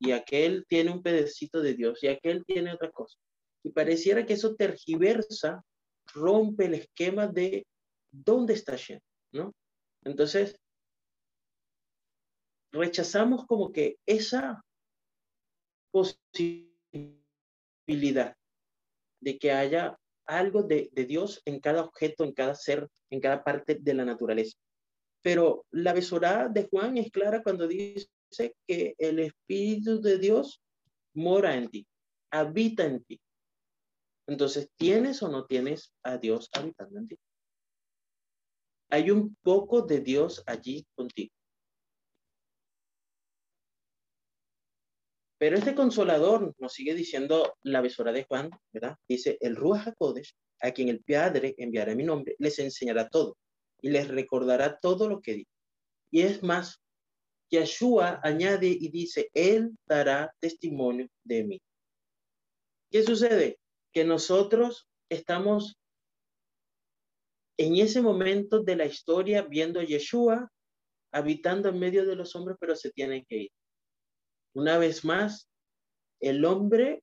y 0.00 0.12
aquel 0.12 0.64
tiene 0.66 0.90
un 0.90 1.02
pedacito 1.02 1.60
de 1.60 1.74
Dios 1.74 2.02
y 2.02 2.08
aquel 2.08 2.44
tiene 2.44 2.72
otra 2.72 2.90
cosa. 2.90 3.18
Y 3.62 3.70
pareciera 3.70 4.24
que 4.24 4.32
eso 4.32 4.56
tergiversa, 4.56 5.62
rompe 6.14 6.64
el 6.64 6.74
esquema 6.74 7.26
de 7.28 7.66
dónde 8.10 8.54
está 8.54 8.76
Shem, 8.76 8.98
¿no? 9.32 9.54
Entonces, 10.02 10.58
rechazamos 12.72 13.46
como 13.46 13.70
que 13.70 13.98
esa 14.06 14.64
posibilidad 15.92 16.74
de 19.20 19.38
que 19.38 19.52
haya 19.52 19.98
algo 20.26 20.62
de, 20.62 20.90
Dios 20.94 21.42
en 21.44 21.60
cada 21.60 21.82
objeto, 21.82 22.24
en 22.24 22.32
cada 22.32 22.54
ser, 22.54 22.88
en 23.10 23.20
cada 23.20 23.44
parte 23.44 23.74
de 23.74 23.94
la 23.94 24.06
naturaleza. 24.06 24.56
Pero 25.22 25.66
la 25.70 25.92
besorada 25.92 26.48
de 26.48 26.66
Juan 26.70 26.96
es 26.96 27.10
clara 27.10 27.42
cuando 27.42 27.68
dice 27.68 28.08
que 28.66 28.94
el 28.98 29.18
Espíritu 29.18 30.00
de 30.00 30.18
Dios 30.18 30.62
mora 31.14 31.56
en 31.56 31.68
ti, 31.68 31.86
habita 32.30 32.84
en 32.84 33.02
ti. 33.04 33.20
Entonces, 34.26 34.70
¿tienes 34.76 35.22
o 35.22 35.28
no 35.28 35.46
tienes 35.46 35.92
a 36.02 36.16
Dios 36.18 36.48
habitando 36.52 36.98
en 36.98 37.08
ti? 37.08 37.18
Hay 38.90 39.10
un 39.10 39.36
poco 39.42 39.82
de 39.82 40.00
Dios 40.00 40.42
allí 40.46 40.86
contigo. 40.94 41.32
Pero 45.38 45.56
este 45.56 45.74
consolador, 45.74 46.54
nos 46.58 46.72
sigue 46.74 46.94
diciendo 46.94 47.56
la 47.62 47.80
besora 47.80 48.12
de 48.12 48.24
Juan, 48.24 48.50
¿verdad? 48.72 48.96
Dice, 49.08 49.38
el 49.40 49.56
Ruach 49.56 49.88
HaKodesh, 49.88 50.34
a 50.60 50.70
quien 50.72 50.90
el 50.90 51.02
Padre 51.02 51.54
enviará 51.56 51.94
mi 51.94 52.04
nombre, 52.04 52.36
les 52.38 52.58
enseñará 52.58 53.08
todo 53.08 53.38
y 53.80 53.88
les 53.88 54.08
recordará 54.08 54.78
todo 54.78 55.08
lo 55.08 55.22
que 55.22 55.34
dijo. 55.34 55.50
Y 56.10 56.20
es 56.22 56.42
más, 56.42 56.82
Yeshua 57.50 58.20
añade 58.22 58.68
y 58.68 58.88
dice, 58.90 59.30
Él 59.34 59.76
dará 59.86 60.34
testimonio 60.40 61.08
de 61.24 61.44
mí. 61.44 61.62
¿Qué 62.90 63.02
sucede? 63.02 63.58
Que 63.92 64.04
nosotros 64.04 64.88
estamos 65.08 65.76
en 67.58 67.76
ese 67.76 68.00
momento 68.00 68.62
de 68.62 68.76
la 68.76 68.86
historia 68.86 69.42
viendo 69.42 69.80
a 69.80 69.84
Yeshua 69.84 70.50
habitando 71.12 71.68
en 71.68 71.78
medio 71.78 72.06
de 72.06 72.16
los 72.16 72.34
hombres, 72.36 72.56
pero 72.60 72.76
se 72.76 72.90
tienen 72.90 73.24
que 73.26 73.36
ir. 73.36 73.50
Una 74.54 74.78
vez 74.78 75.04
más, 75.04 75.48
el 76.20 76.44
hombre 76.44 77.02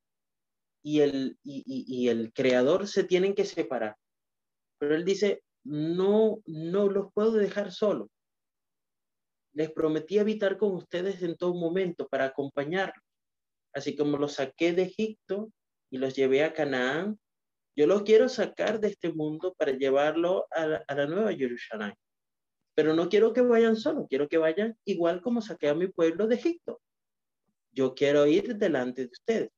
y 0.83 1.01
el, 1.01 1.37
y, 1.43 2.07
el 2.07 2.31
creador 2.33 2.87
se 2.87 3.03
tienen 3.03 3.35
que 3.35 3.45
separar. 3.45 3.97
Pero 4.79 4.95
él 4.95 5.03
dice, 5.03 5.43
no, 5.63 6.41
no 6.45 6.89
los 6.89 7.11
puedo 7.13 7.33
dejar 7.33 7.71
solo. 7.71 8.09
Les 9.57 9.71
prometí 9.71 10.19
habitar 10.19 10.57
con 10.57 10.73
ustedes 10.73 11.21
en 11.23 11.35
todo 11.35 11.53
momento 11.55 12.07
para 12.07 12.25
acompañarlos. 12.25 13.03
Así 13.73 13.95
como 13.95 14.17
los 14.17 14.33
saqué 14.33 14.73
de 14.73 14.83
Egipto 14.83 15.51
y 15.89 15.97
los 15.97 16.15
llevé 16.15 16.43
a 16.43 16.53
Canaán, 16.53 17.19
yo 17.75 17.87
los 17.87 18.03
quiero 18.03 18.29
sacar 18.29 18.79
de 18.79 18.89
este 18.89 19.11
mundo 19.11 19.53
para 19.57 19.71
llevarlo 19.71 20.45
a 20.51 20.65
la, 20.65 20.83
a 20.87 20.95
la 20.95 21.07
nueva 21.07 21.33
Jerusalén. 21.33 21.93
Pero 22.75 22.93
no 22.93 23.09
quiero 23.09 23.33
que 23.33 23.41
vayan 23.41 23.75
solos, 23.75 24.05
quiero 24.07 24.27
que 24.27 24.37
vayan 24.37 24.77
igual 24.85 25.21
como 25.21 25.41
saqué 25.41 25.69
a 25.69 25.75
mi 25.75 25.87
pueblo 25.87 26.27
de 26.27 26.35
Egipto 26.35 26.79
yo 27.77 27.93
quiero 27.93 28.25
ir 28.25 28.57
delante 28.57 29.03
de 29.03 29.11
ustedes. 29.11 29.51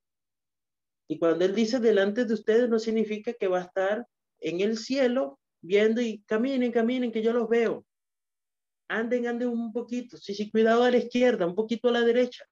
Y 1.08 1.18
cuando 1.18 1.46
él 1.46 1.56
dice 1.56 1.80
delante 1.80 2.26
de 2.26 2.34
ustedes, 2.34 2.70
no 2.70 2.78
significa 2.78 3.34
que 3.34 3.48
va 3.48 3.60
a 3.60 3.64
estar 3.64 4.06
en 4.42 4.60
el 4.60 4.78
cielo 4.78 5.40
viendo 5.62 6.02
y 6.02 6.22
caminen, 6.28 6.72
caminen, 6.72 7.14
que 7.14 7.24
yo 7.24 7.32
los 7.32 7.48
veo. 7.48 7.86
Anden, 8.90 9.28
anden 9.28 9.48
un 9.48 9.72
poquito. 9.72 10.18
Sí, 10.18 10.34
sí, 10.34 10.52
cuidado 10.52 10.84
a 10.84 10.92
la 10.92 10.98
izquierda, 10.98 11.46
un 11.46 11.56
poquito 11.56 11.90
a 11.90 11.92
la 11.92 12.02
derecha. 12.02 12.44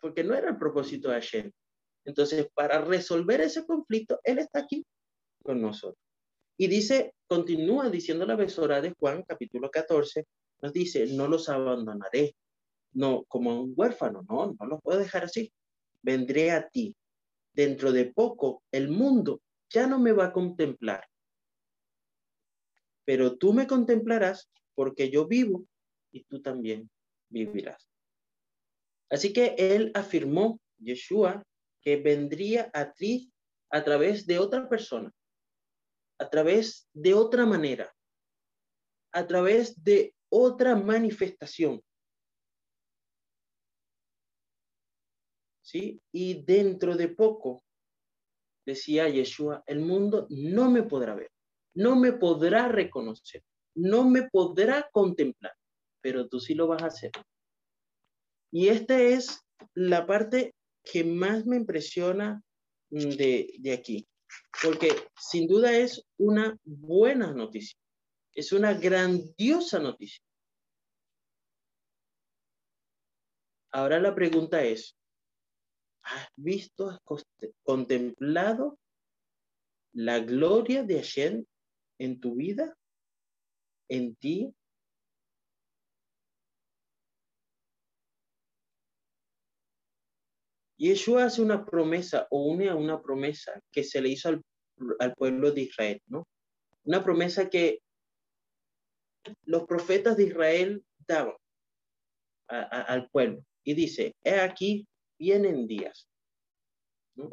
Porque 0.00 0.24
no 0.24 0.34
era 0.34 0.50
el 0.50 0.56
propósito 0.56 1.08
de 1.08 1.14
Hashem. 1.14 1.50
Entonces, 2.04 2.48
para 2.54 2.80
resolver 2.80 3.40
ese 3.40 3.66
conflicto, 3.66 4.20
él 4.24 4.38
está 4.38 4.60
aquí 4.60 4.86
con 5.42 5.60
nosotros. 5.60 6.02
Y 6.56 6.68
dice, 6.68 7.14
continúa 7.26 7.90
diciendo 7.90 8.24
la 8.24 8.36
besora 8.36 8.80
de 8.80 8.94
Juan, 8.98 9.22
capítulo 9.22 9.70
14, 9.70 10.26
nos 10.62 10.72
dice, 10.72 11.06
no 11.06 11.26
los 11.26 11.48
abandonaré, 11.48 12.34
no 12.92 13.24
como 13.24 13.62
un 13.62 13.74
huérfano, 13.76 14.24
no, 14.28 14.54
no 14.58 14.66
los 14.66 14.80
puedo 14.82 14.98
dejar 14.98 15.24
así. 15.24 15.52
Vendré 16.02 16.50
a 16.50 16.68
ti, 16.68 16.94
dentro 17.52 17.92
de 17.92 18.06
poco 18.06 18.62
el 18.70 18.88
mundo 18.88 19.40
ya 19.70 19.86
no 19.86 19.98
me 19.98 20.12
va 20.12 20.26
a 20.26 20.32
contemplar. 20.32 21.06
Pero 23.04 23.36
tú 23.36 23.52
me 23.52 23.66
contemplarás 23.66 24.50
porque 24.80 25.10
yo 25.10 25.26
vivo 25.26 25.66
y 26.10 26.24
tú 26.24 26.40
también 26.40 26.90
vivirás. 27.28 27.86
Así 29.10 29.30
que 29.30 29.54
él 29.58 29.92
afirmó, 29.94 30.58
Yeshua, 30.78 31.44
que 31.82 31.98
vendría 31.98 32.70
a 32.72 32.90
ti 32.90 33.30
a 33.68 33.84
través 33.84 34.26
de 34.26 34.38
otra 34.38 34.70
persona, 34.70 35.12
a 36.18 36.30
través 36.30 36.88
de 36.94 37.12
otra 37.12 37.44
manera, 37.44 37.94
a 39.12 39.26
través 39.26 39.84
de 39.84 40.14
otra 40.30 40.74
manifestación. 40.74 41.82
¿sí? 45.60 46.00
Y 46.10 46.42
dentro 46.42 46.96
de 46.96 47.08
poco, 47.08 47.62
decía 48.64 49.10
Yeshua, 49.10 49.62
el 49.66 49.80
mundo 49.80 50.26
no 50.30 50.70
me 50.70 50.84
podrá 50.84 51.14
ver, 51.14 51.30
no 51.74 51.96
me 51.96 52.14
podrá 52.14 52.66
reconocer, 52.68 53.44
no 53.80 54.08
me 54.08 54.28
podrá 54.28 54.88
contemplar, 54.92 55.54
pero 56.00 56.28
tú 56.28 56.40
sí 56.40 56.54
lo 56.54 56.66
vas 56.66 56.82
a 56.82 56.86
hacer. 56.86 57.12
Y 58.52 58.68
esta 58.68 59.00
es 59.00 59.40
la 59.74 60.06
parte 60.06 60.54
que 60.84 61.04
más 61.04 61.46
me 61.46 61.56
impresiona 61.56 62.42
de, 62.90 63.54
de 63.58 63.72
aquí, 63.72 64.06
porque 64.62 64.90
sin 65.18 65.46
duda 65.46 65.72
es 65.72 66.02
una 66.18 66.58
buena 66.64 67.32
noticia, 67.32 67.78
es 68.34 68.52
una 68.52 68.74
grandiosa 68.74 69.78
noticia. 69.78 70.22
Ahora 73.72 74.00
la 74.00 74.14
pregunta 74.14 74.62
es, 74.64 74.96
¿Has 76.02 76.28
visto, 76.36 76.88
has 76.88 77.00
contemplado 77.62 78.78
la 79.92 80.18
gloria 80.20 80.82
de 80.82 80.96
Hashem 80.96 81.44
en 81.98 82.20
tu 82.20 82.34
vida, 82.36 82.76
en 83.90 84.14
ti? 84.16 84.54
Yeshua 90.78 91.24
hace 91.24 91.42
una 91.42 91.66
promesa 91.66 92.26
o 92.30 92.44
une 92.44 92.70
a 92.70 92.74
una 92.74 93.02
promesa 93.02 93.60
que 93.70 93.84
se 93.84 94.00
le 94.00 94.08
hizo 94.08 94.30
al, 94.30 94.42
al 94.98 95.14
pueblo 95.14 95.52
de 95.52 95.62
Israel, 95.62 96.00
¿no? 96.06 96.26
Una 96.84 97.04
promesa 97.04 97.50
que 97.50 97.80
los 99.44 99.64
profetas 99.66 100.16
de 100.16 100.24
Israel 100.24 100.82
daban 101.06 101.36
al 102.48 103.08
pueblo. 103.10 103.44
Y 103.62 103.74
dice, 103.74 104.14
he 104.24 104.40
aquí, 104.40 104.88
vienen 105.18 105.66
días. 105.66 106.08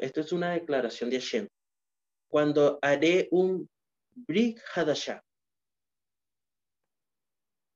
Esto 0.00 0.20
es 0.20 0.32
una 0.32 0.52
declaración 0.52 1.08
de 1.08 1.18
Hashem. 1.18 1.48
Cuando 2.28 2.78
haré 2.82 3.28
un 3.30 3.68
Brik 4.14 4.60
Hadashah, 4.74 5.22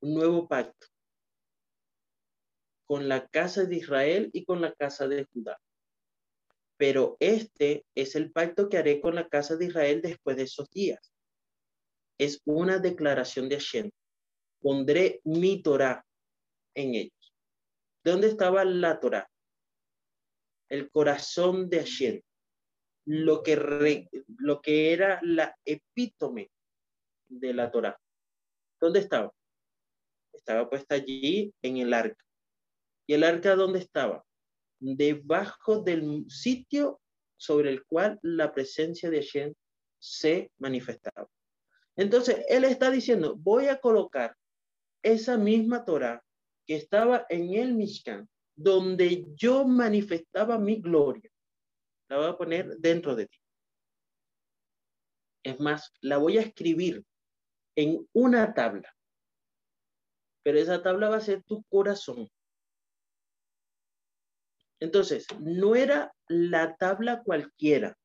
un 0.03 0.15
nuevo 0.15 0.47
pacto 0.47 0.87
con 2.85 3.09
la 3.09 3.27
casa 3.29 3.65
de 3.65 3.77
Israel 3.77 4.31
y 4.33 4.45
con 4.45 4.61
la 4.61 4.73
casa 4.75 5.09
de 5.09 5.25
Judá. 5.33 5.59
Pero 6.77 7.17
este 7.21 7.87
es 7.95 8.15
el 8.17 8.31
pacto 8.31 8.69
que 8.69 8.77
haré 8.77 9.01
con 9.01 9.15
la 9.15 9.29
casa 9.29 9.57
de 9.57 9.67
Israel 9.67 10.03
después 10.03 10.37
de 10.37 10.43
esos 10.43 10.69
días. 10.71 11.13
Es 12.19 12.43
una 12.45 12.79
declaración 12.79 13.49
de 13.49 13.57
Hashem. 13.57 13.91
Pondré 14.61 15.21
mi 15.25 15.63
Torah 15.63 16.05
en 16.75 16.95
ellos. 16.95 17.35
¿Dónde 18.05 18.29
estaba 18.29 18.65
la 18.65 19.01
Torah? 19.01 19.29
el 20.73 20.91
corazón 20.91 21.69
de 21.69 21.81
Hashem, 21.81 22.23
lo 23.05 23.43
que, 23.43 24.09
lo 24.39 24.63
que 24.63 24.95
era 24.95 25.21
la 25.23 25.55
epítome 25.67 26.51
de 27.29 27.53
la 27.53 27.71
Torah. 27.71 28.01
¿Dónde 28.81 29.01
estaba? 29.01 29.31
Estaba 30.43 30.69
puesta 30.69 30.97
allí 30.97 31.55
en 31.63 31.77
el 31.77 31.95
arca. 31.95 32.25
¿Y 33.07 33.15
el 33.15 33.23
arca 33.23 33.55
dónde 33.55 33.79
estaba? 33.79 34.25
Debajo 34.81 35.81
del 35.81 36.25
sitio 36.29 37.01
sobre 37.37 37.71
el 37.71 37.85
cual 37.85 38.19
la 38.23 38.53
presencia 38.53 39.09
de 39.09 39.23
Hashem 39.23 39.55
se 40.01 40.51
manifestaba. 40.59 41.29
Entonces, 41.95 42.45
él 42.49 42.65
está 42.65 42.91
diciendo, 42.91 43.37
voy 43.37 43.67
a 43.67 43.79
colocar 43.79 44.37
esa 45.05 45.37
misma 45.37 45.85
Torah 45.85 46.25
que 46.67 46.75
estaba 46.75 47.25
en 47.29 47.55
el 47.55 47.75
Mishkan, 47.75 48.29
donde 48.57 49.27
yo 49.37 49.65
manifestaba 49.65 50.59
mi 50.59 50.81
gloria. 50.81 51.31
La 52.09 52.17
voy 52.17 52.27
a 52.27 52.37
poner 52.37 52.77
dentro 52.79 53.15
de 53.15 53.27
ti. 53.27 53.39
Es 55.45 55.61
más, 55.61 55.93
la 56.01 56.19
voy 56.19 56.39
a 56.39 56.43
escribir 56.43 57.05
en 57.77 58.09
una 58.13 58.53
tabla. 58.55 58.93
Pero 60.43 60.59
esa 60.59 60.83
tabla 60.83 61.09
va 61.09 61.17
a 61.17 61.21
ser 61.21 61.43
tu 61.45 61.63
corazón. 61.65 62.29
Entonces, 64.81 65.27
no 65.41 65.77
era 65.77 66.13
la 66.29 66.77
tabla 66.77 67.23
cualquiera. 67.23 67.97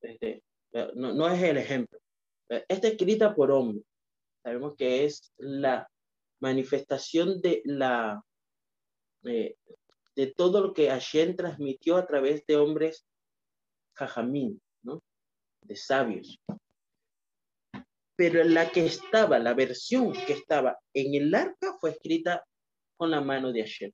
Este, 0.00 0.42
no, 0.94 1.12
no 1.12 1.28
es 1.28 1.42
el 1.42 1.56
ejemplo. 1.56 1.98
Está 2.68 2.88
escrita 2.88 3.34
por 3.34 3.50
hombre. 3.50 3.82
Sabemos 4.42 4.74
que 4.76 5.04
es 5.04 5.32
la 5.38 5.88
manifestación 6.40 7.40
de 7.40 7.62
la 7.64 8.22
de 10.14 10.26
todo 10.36 10.60
lo 10.60 10.74
que 10.74 10.90
Hashem 10.90 11.36
transmitió 11.36 11.96
a 11.96 12.06
través 12.06 12.44
de 12.46 12.56
hombres 12.56 13.06
jajamín, 13.94 14.60
¿no? 14.82 15.02
De 15.62 15.76
sabios. 15.76 16.40
Pero 18.16 18.44
la 18.44 18.70
que 18.70 18.86
estaba, 18.86 19.38
la 19.38 19.54
versión 19.54 20.12
que 20.12 20.34
estaba 20.34 20.78
en 20.94 21.14
el 21.14 21.34
arca 21.34 21.76
fue 21.80 21.90
escrita 21.90 22.44
con 22.96 23.10
la 23.10 23.20
mano 23.20 23.52
de 23.52 23.62
Hashem. 23.62 23.92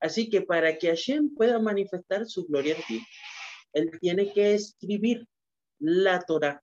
Así 0.00 0.30
que 0.30 0.42
para 0.42 0.78
que 0.78 0.88
Hashem 0.88 1.34
pueda 1.34 1.58
manifestar 1.58 2.26
su 2.26 2.46
gloria 2.46 2.76
en 2.76 2.82
ti, 2.84 3.06
él 3.72 3.90
tiene 4.00 4.32
que 4.32 4.54
escribir 4.54 5.26
la 5.78 6.20
Torah 6.20 6.62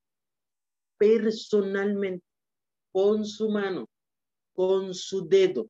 personalmente, 0.97 2.25
con 2.91 3.25
su 3.25 3.49
mano, 3.49 3.89
con 4.53 4.93
su 4.93 5.27
dedo, 5.27 5.69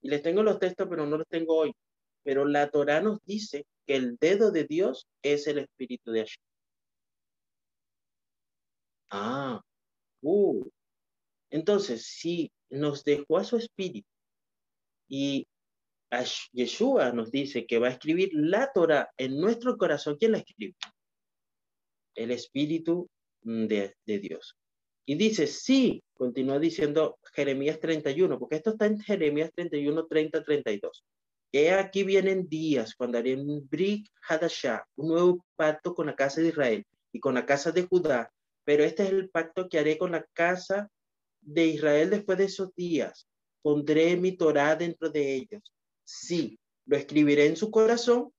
y 0.00 0.08
les 0.08 0.22
tengo 0.22 0.42
los 0.42 0.58
textos, 0.58 0.86
pero 0.88 1.06
no 1.06 1.18
los 1.18 1.28
tengo 1.28 1.56
hoy. 1.56 1.72
Pero 2.22 2.44
la 2.44 2.70
Torah 2.70 3.00
nos 3.00 3.18
dice 3.24 3.66
que 3.86 3.96
el 3.96 4.16
dedo 4.16 4.50
de 4.50 4.64
Dios 4.64 5.06
es 5.22 5.46
el 5.46 5.58
espíritu 5.58 6.12
de 6.12 6.20
Hashem. 6.20 6.47
Ah, 9.10 9.60
uh. 10.22 10.70
Entonces, 11.50 12.06
si 12.06 12.50
nos 12.70 13.04
dejó 13.04 13.38
a 13.38 13.44
su 13.44 13.56
espíritu 13.56 14.08
y 15.08 15.46
Yeshua 16.52 17.12
nos 17.12 17.30
dice 17.30 17.66
que 17.66 17.78
va 17.78 17.88
a 17.88 17.92
escribir 17.92 18.30
la 18.32 18.70
Torah 18.72 19.10
en 19.16 19.38
nuestro 19.40 19.76
corazón, 19.76 20.16
¿quién 20.18 20.32
la 20.32 20.38
escribe? 20.38 20.74
El 22.14 22.30
espíritu 22.30 23.08
de, 23.42 23.94
de 24.06 24.18
Dios. 24.18 24.56
Y 25.06 25.14
dice, 25.14 25.46
sí, 25.46 26.02
continúa 26.14 26.58
diciendo 26.58 27.18
Jeremías 27.32 27.80
31, 27.80 28.38
porque 28.38 28.56
esto 28.56 28.70
está 28.70 28.86
en 28.86 29.00
Jeremías 29.00 29.50
31, 29.54 30.06
30, 30.06 30.44
32. 30.44 31.04
He 31.50 31.70
aquí 31.70 32.04
vienen 32.04 32.46
días 32.46 32.94
cuando 32.94 33.16
haré 33.16 33.34
un 33.34 33.66
Brik 33.68 34.10
Hadashah, 34.28 34.84
un 34.96 35.08
nuevo 35.08 35.46
pacto 35.56 35.94
con 35.94 36.06
la 36.06 36.14
casa 36.14 36.42
de 36.42 36.48
Israel 36.48 36.84
y 37.10 37.20
con 37.20 37.34
la 37.34 37.46
casa 37.46 37.72
de 37.72 37.84
Judá, 37.84 38.30
pero 38.68 38.84
este 38.84 39.04
es 39.04 39.10
el 39.10 39.30
pacto 39.30 39.66
que 39.66 39.78
haré 39.78 39.96
con 39.96 40.12
la 40.12 40.22
casa 40.34 40.90
de 41.40 41.64
Israel 41.64 42.10
después 42.10 42.36
de 42.36 42.44
esos 42.44 42.74
días. 42.74 43.26
Pondré 43.62 44.14
mi 44.18 44.36
Torah 44.36 44.76
dentro 44.76 45.08
de 45.08 45.34
ellos. 45.34 45.72
Sí, 46.04 46.60
lo 46.84 46.98
escribiré 46.98 47.46
en 47.46 47.56
su 47.56 47.70
corazón, 47.70 48.30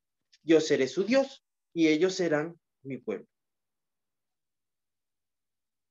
yo 0.43 0.61
seré 0.61 0.88
su 0.88 1.03
Dios 1.03 1.43
y 1.73 1.88
ellos 1.88 2.13
serán 2.13 2.59
mi 2.84 2.97
pueblo 2.97 3.25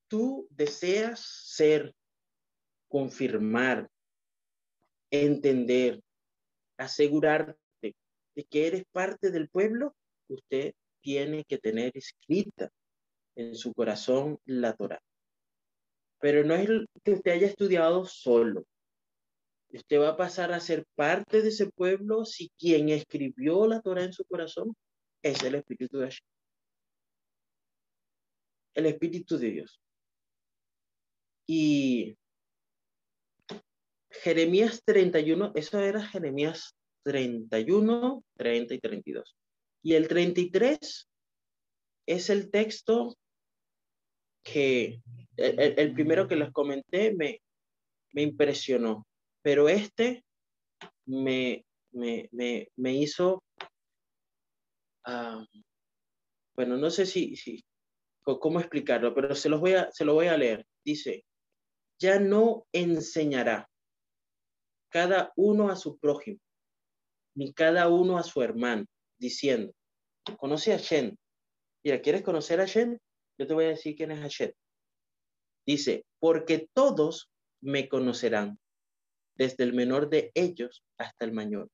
tú 0.08 0.48
deseas 0.50 1.20
ser, 1.20 1.94
confirmar, 2.88 3.88
entender 5.10 6.02
asegurarte 6.78 7.58
de 7.82 8.44
que 8.44 8.66
eres 8.66 8.84
parte 8.92 9.30
del 9.30 9.48
pueblo, 9.48 9.94
usted 10.28 10.74
tiene 11.00 11.44
que 11.44 11.58
tener 11.58 11.92
escrita 11.96 12.70
en 13.38 13.54
su 13.54 13.72
corazón 13.72 14.38
la 14.44 14.74
Torah. 14.74 15.00
Pero 16.20 16.44
no 16.44 16.54
es 16.54 16.68
que 17.04 17.12
usted 17.12 17.30
haya 17.30 17.46
estudiado 17.46 18.04
solo. 18.04 18.64
Usted 19.70 20.00
va 20.00 20.10
a 20.10 20.16
pasar 20.16 20.52
a 20.52 20.60
ser 20.60 20.84
parte 20.96 21.40
de 21.40 21.48
ese 21.48 21.70
pueblo 21.70 22.24
si 22.24 22.50
quien 22.58 22.88
escribió 22.88 23.66
la 23.68 23.80
Torah 23.80 24.02
en 24.02 24.12
su 24.12 24.24
corazón 24.24 24.74
es 25.22 25.42
el 25.44 25.54
Espíritu 25.54 25.98
de 25.98 26.06
Dios. 26.06 26.22
El 28.74 28.86
Espíritu 28.86 29.38
de 29.38 29.50
Dios. 29.50 29.80
Y 31.46 32.16
Jeremías 34.10 34.82
31, 34.84 35.52
eso 35.54 35.78
era 35.78 36.04
Jeremías 36.04 36.74
31, 37.04 38.24
30 38.36 38.74
y 38.74 38.78
32. 38.80 39.36
Y 39.82 39.94
el 39.94 40.08
33 40.08 41.08
es 42.06 42.30
el 42.30 42.50
texto 42.50 43.16
que, 44.52 45.00
el, 45.36 45.92
primero 45.94 46.26
que 46.26 46.36
les 46.36 46.50
comenté 46.52 47.14
me, 47.14 47.40
me 48.12 48.22
impresionó, 48.22 49.06
pero 49.42 49.68
este 49.68 50.24
me, 51.06 51.64
me, 51.92 52.28
me, 52.32 52.68
me 52.76 52.94
hizo, 52.94 53.42
uh, 55.06 55.44
bueno, 56.54 56.76
no 56.76 56.90
sé 56.90 57.06
si, 57.06 57.36
si, 57.36 57.64
cómo 58.22 58.60
explicarlo, 58.60 59.14
pero 59.14 59.34
se 59.34 59.48
los 59.48 59.60
voy 59.60 59.74
a, 59.74 59.90
se 59.92 60.04
lo 60.04 60.14
voy 60.14 60.26
a 60.26 60.36
leer. 60.36 60.66
Dice, 60.84 61.24
ya 61.98 62.18
no 62.18 62.66
enseñará 62.72 63.68
cada 64.90 65.32
uno 65.36 65.70
a 65.70 65.76
su 65.76 65.98
prójimo, 65.98 66.38
ni 67.34 67.52
cada 67.52 67.88
uno 67.88 68.18
a 68.18 68.22
su 68.22 68.42
hermano, 68.42 68.84
diciendo, 69.18 69.72
conoce 70.38 70.72
a 70.72 70.78
Shen. 70.78 71.16
Mira, 71.84 72.00
¿quieres 72.00 72.22
conocer 72.22 72.60
a 72.60 72.66
Shen? 72.66 72.98
Yo 73.38 73.46
te 73.46 73.54
voy 73.54 73.66
a 73.66 73.68
decir 73.68 73.94
quién 73.96 74.10
es 74.10 74.20
Hashem. 74.20 74.52
Dice, 75.66 76.04
porque 76.18 76.68
todos 76.72 77.30
me 77.60 77.88
conocerán, 77.88 78.58
desde 79.36 79.64
el 79.64 79.72
menor 79.72 80.08
de 80.10 80.30
ellos 80.34 80.84
hasta 80.98 81.24
el 81.24 81.32
mayor. 81.32 81.70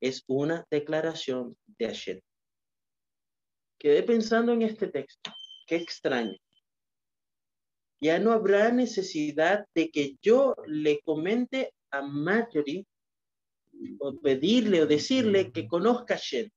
Es 0.00 0.24
una 0.26 0.66
declaración 0.70 1.56
de 1.78 1.86
Hashem. 1.86 2.20
Quedé 3.78 4.02
pensando 4.02 4.52
en 4.52 4.62
este 4.62 4.88
texto. 4.88 5.30
Qué 5.66 5.76
extraño. 5.76 6.36
Ya 8.00 8.18
no 8.18 8.32
habrá 8.32 8.70
necesidad 8.70 9.66
de 9.74 9.90
que 9.90 10.16
yo 10.20 10.54
le 10.66 11.00
comente 11.02 11.72
a 11.90 12.02
Marjorie 12.02 12.86
o 13.98 14.18
pedirle 14.20 14.82
o 14.82 14.86
decirle 14.86 15.52
que 15.52 15.66
conozca 15.66 16.14
a 16.14 16.18
Shen. 16.18 16.52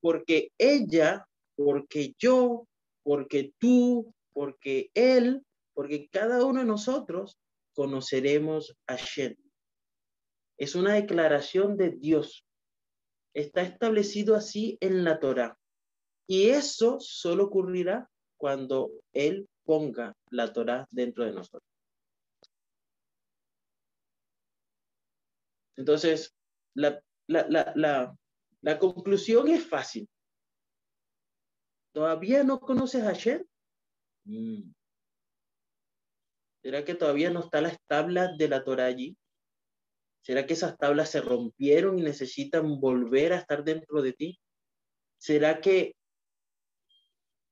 Porque 0.00 0.50
ella, 0.58 1.26
porque 1.56 2.14
yo, 2.18 2.66
porque 3.02 3.52
tú, 3.58 4.14
porque 4.32 4.90
él, 4.94 5.44
porque 5.74 6.08
cada 6.08 6.44
uno 6.44 6.60
de 6.60 6.66
nosotros 6.66 7.38
conoceremos 7.74 8.76
a 8.86 8.96
Shen. 8.96 9.36
Es 10.58 10.74
una 10.74 10.94
declaración 10.94 11.76
de 11.76 11.90
Dios. 11.90 12.44
Está 13.34 13.62
establecido 13.62 14.36
así 14.36 14.76
en 14.80 15.04
la 15.04 15.18
Torah. 15.18 15.58
Y 16.26 16.50
eso 16.50 16.98
solo 17.00 17.44
ocurrirá 17.44 18.08
cuando 18.36 18.90
Él 19.12 19.48
ponga 19.64 20.16
la 20.30 20.52
Torah 20.52 20.86
dentro 20.90 21.24
de 21.24 21.32
nosotros. 21.32 21.62
Entonces, 25.76 26.34
la, 26.74 27.02
la, 27.26 28.78
conclusión 28.78 29.48
es 29.48 29.66
fácil. 29.66 30.08
¿Todavía 31.92 32.42
no 32.42 32.58
conoces 32.60 33.02
a 33.02 33.06
Hashem? 33.06 33.44
Mm. 34.24 34.72
¿Será 36.62 36.84
que 36.84 36.94
todavía 36.94 37.30
no 37.30 37.40
están 37.40 37.64
las 37.64 37.78
tablas 37.86 38.36
de 38.38 38.48
la 38.48 38.64
Torah 38.64 38.86
allí? 38.86 39.16
¿Será 40.22 40.46
que 40.46 40.54
esas 40.54 40.78
tablas 40.78 41.10
se 41.10 41.20
rompieron 41.20 41.98
y 41.98 42.02
necesitan 42.02 42.80
volver 42.80 43.32
a 43.32 43.38
estar 43.38 43.64
dentro 43.64 44.00
de 44.00 44.12
ti? 44.12 44.40
¿Será 45.18 45.60
que 45.60 45.94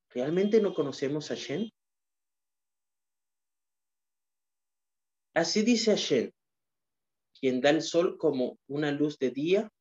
realmente 0.09 0.61
no 0.61 0.73
conocemos 0.73 1.31
a 1.31 1.35
Hashem? 1.35 1.69
Así 5.35 5.63
dice 5.63 5.91
Hashem, 5.91 6.31
quien 7.39 7.61
da 7.61 7.71
el 7.71 7.83
sol 7.83 8.17
como 8.17 8.59
una 8.69 8.93
luz 8.93 9.19
de 9.19 9.31
día 9.31 9.73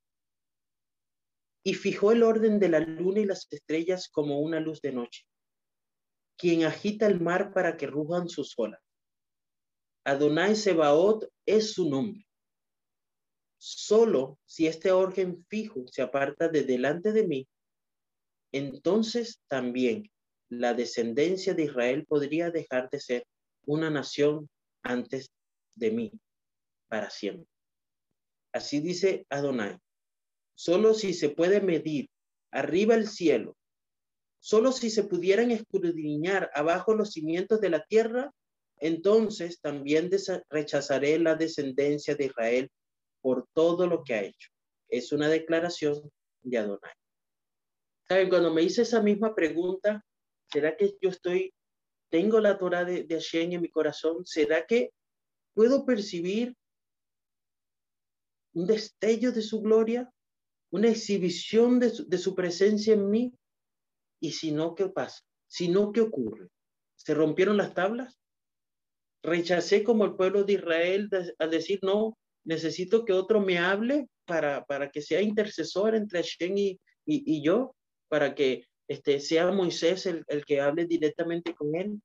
y 1.64 1.74
fijó 1.74 2.12
el 2.12 2.24
orden 2.24 2.60
de 2.60 2.70
la 2.70 2.80
luna 2.80 3.20
y 3.20 3.26
las 3.26 3.47
estrellas 3.51 4.10
como 4.10 4.39
una 4.39 4.60
luz 4.60 4.82
de 4.82 4.91
noche, 4.91 5.26
quien 6.38 6.64
agita 6.64 7.05
el 7.07 7.20
mar 7.20 7.53
para 7.53 7.78
que 7.78 7.88
rujan 7.88 8.30
sus 8.30 8.53
olas. 8.57 8.82
Adonai 10.05 10.55
Sebaot 10.55 11.28
es 11.45 11.74
su 11.74 11.89
nombre. 11.89 12.26
Solo 13.57 14.39
si 14.45 14.68
este 14.68 14.91
orden 14.91 15.45
fijo 15.49 15.86
se 15.88 16.01
aparta 16.01 16.47
de 16.47 16.64
delante 16.64 17.12
de 17.12 17.28
mí, 17.28 17.47
entonces 18.53 19.41
también 19.47 20.10
la 20.49 20.74
descendencia 20.74 21.53
de 21.53 21.66
Israel 21.66 22.05
podría 22.05 22.49
dejar 22.49 22.89
de 22.89 22.99
ser 22.99 23.28
una 23.66 23.89
nación 23.89 24.49
antes 24.82 25.30
de 25.76 25.91
mí 25.91 26.12
para 26.88 27.10
siempre. 27.10 27.47
Así 28.51 28.80
dice 28.80 29.28
Adonai. 29.30 29.78
Solo 30.60 30.93
si 30.93 31.14
se 31.14 31.30
puede 31.30 31.62
medir 31.62 32.10
arriba 32.51 32.93
el 32.93 33.07
cielo, 33.07 33.55
solo 34.39 34.74
si 34.74 34.89
se 34.89 35.05
pudieran 35.05 35.51
escudriñar 35.51 36.51
abajo 36.53 36.93
los 36.93 37.14
cimientos 37.14 37.62
de 37.62 37.70
la 37.70 37.86
tierra, 37.86 38.34
entonces 38.76 39.62
también 39.62 40.10
rechazaré 40.49 41.18
la 41.18 41.36
descendencia 41.36 42.14
de 42.14 42.26
Israel 42.26 42.70
por 43.22 43.47
todo 43.53 43.88
lo 43.88 44.03
que 44.03 44.14
ha 44.16 44.24
hecho. 44.24 44.49
Es 44.89 45.14
una 45.14 45.30
declaración 45.30 46.12
de 46.41 46.57
Adonai. 46.57 46.91
¿Saben? 48.10 48.28
Cuando 48.28 48.53
me 48.53 48.62
hice 48.62 48.82
esa 48.82 49.01
misma 49.01 49.34
pregunta, 49.34 50.05
¿será 50.51 50.76
que 50.76 50.93
yo 51.01 51.10
estoy, 51.10 51.53
tengo 52.12 52.41
la 52.41 52.57
Torah 52.57 52.84
de, 52.84 53.05
de 53.05 53.16
Hashem 53.16 53.53
en 53.53 53.62
mi 53.62 53.70
corazón? 53.70 54.26
¿Será 54.26 54.66
que 54.66 54.91
puedo 55.53 55.86
percibir 55.86 56.53
un 58.51 58.68
destello 58.68 59.32
de 59.32 59.41
su 59.41 59.62
gloria, 59.62 60.12
una 60.72 60.89
exhibición 60.89 61.80
de 61.80 62.17
su, 62.17 62.36
presencia 62.36 62.93
en 62.93 63.09
mí. 63.09 63.34
Y 64.22 64.32
si 64.32 64.51
no, 64.51 64.76
¿qué 64.76 64.89
pasa? 64.89 65.22
Si 65.47 65.67
no, 65.67 65.91
¿qué 65.91 66.01
ocurre? 66.01 66.49
¿Se 66.95 67.13
rompieron 67.13 67.57
las 67.57 67.74
tablas? 67.74 68.20
Rechacé 69.24 69.84
como 69.84 70.05
el 70.05 70.15
pueblo 70.15 70.43
de 70.43 70.53
Israel 70.53 71.09
al 71.39 71.49
decir, 71.49 71.80
no, 71.82 72.17
necesito 72.45 73.05
que 73.05 73.13
otro 73.13 73.41
me 73.41 73.57
hable 73.57 74.07
para, 74.26 74.63
para 74.65 74.89
que 74.89 75.01
sea 75.01 75.22
intercesor 75.22 75.95
entre 75.95 76.22
Hashem 76.22 76.57
y, 76.57 76.80
y, 77.05 77.41
yo, 77.41 77.76
para 78.07 78.36
que 78.36 78.65
este, 78.88 79.20
sea 79.20 79.51
Moisés 79.51 80.05
el, 80.05 80.24
el 80.28 80.45
que 80.45 80.61
hable 80.61 80.86
directamente 80.86 81.55
con 81.55 81.76
él. 81.76 82.01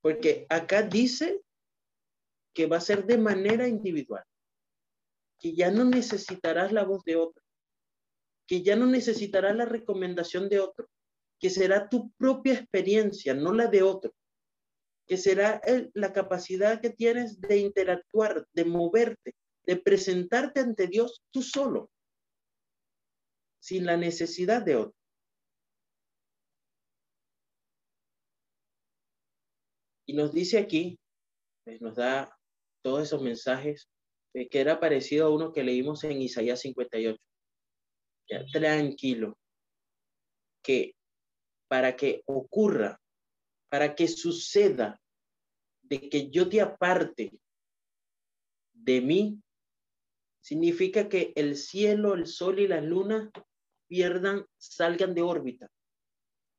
Porque 0.00 0.46
acá 0.48 0.82
dice 0.82 1.40
que 2.54 2.66
va 2.66 2.76
a 2.76 2.80
ser 2.80 3.04
de 3.04 3.18
manera 3.18 3.66
individual 3.66 4.24
que 5.38 5.54
ya 5.54 5.70
no 5.70 5.84
necesitarás 5.84 6.72
la 6.72 6.84
voz 6.84 7.04
de 7.04 7.16
otro, 7.16 7.42
que 8.46 8.62
ya 8.62 8.76
no 8.76 8.86
necesitarás 8.86 9.56
la 9.56 9.64
recomendación 9.64 10.48
de 10.48 10.60
otro, 10.60 10.88
que 11.38 11.50
será 11.50 11.88
tu 11.88 12.10
propia 12.12 12.54
experiencia, 12.54 13.34
no 13.34 13.52
la 13.52 13.66
de 13.66 13.82
otro, 13.82 14.14
que 15.06 15.16
será 15.16 15.60
la 15.94 16.12
capacidad 16.12 16.80
que 16.80 16.90
tienes 16.90 17.40
de 17.40 17.58
interactuar, 17.58 18.46
de 18.52 18.64
moverte, 18.64 19.34
de 19.64 19.76
presentarte 19.76 20.60
ante 20.60 20.86
Dios 20.86 21.22
tú 21.30 21.42
solo, 21.42 21.90
sin 23.60 23.84
la 23.84 23.96
necesidad 23.96 24.62
de 24.62 24.76
otro. 24.76 24.96
Y 30.08 30.14
nos 30.14 30.32
dice 30.32 30.58
aquí, 30.58 30.98
pues 31.64 31.80
nos 31.80 31.96
da 31.96 32.36
todos 32.82 33.02
esos 33.02 33.20
mensajes 33.20 33.88
eh, 34.34 34.48
que 34.48 34.60
era 34.60 34.78
parecido 34.78 35.26
a 35.26 35.30
uno 35.30 35.52
que 35.52 35.64
leímos 35.64 36.04
en 36.04 36.22
Isaías 36.22 36.60
58. 36.60 37.20
Ya, 38.28 38.44
tranquilo, 38.52 39.38
que 40.62 40.94
para 41.68 41.96
que 41.96 42.22
ocurra, 42.26 43.00
para 43.68 43.94
que 43.94 44.08
suceda, 44.08 45.00
de 45.82 46.08
que 46.08 46.30
yo 46.30 46.48
te 46.48 46.60
aparte 46.60 47.32
de 48.72 49.00
mí, 49.00 49.40
significa 50.40 51.08
que 51.08 51.32
el 51.36 51.56
cielo, 51.56 52.14
el 52.14 52.26
sol 52.26 52.58
y 52.58 52.68
la 52.68 52.80
luna 52.80 53.30
pierdan, 53.88 54.44
salgan 54.58 55.14
de 55.14 55.22
órbita, 55.22 55.68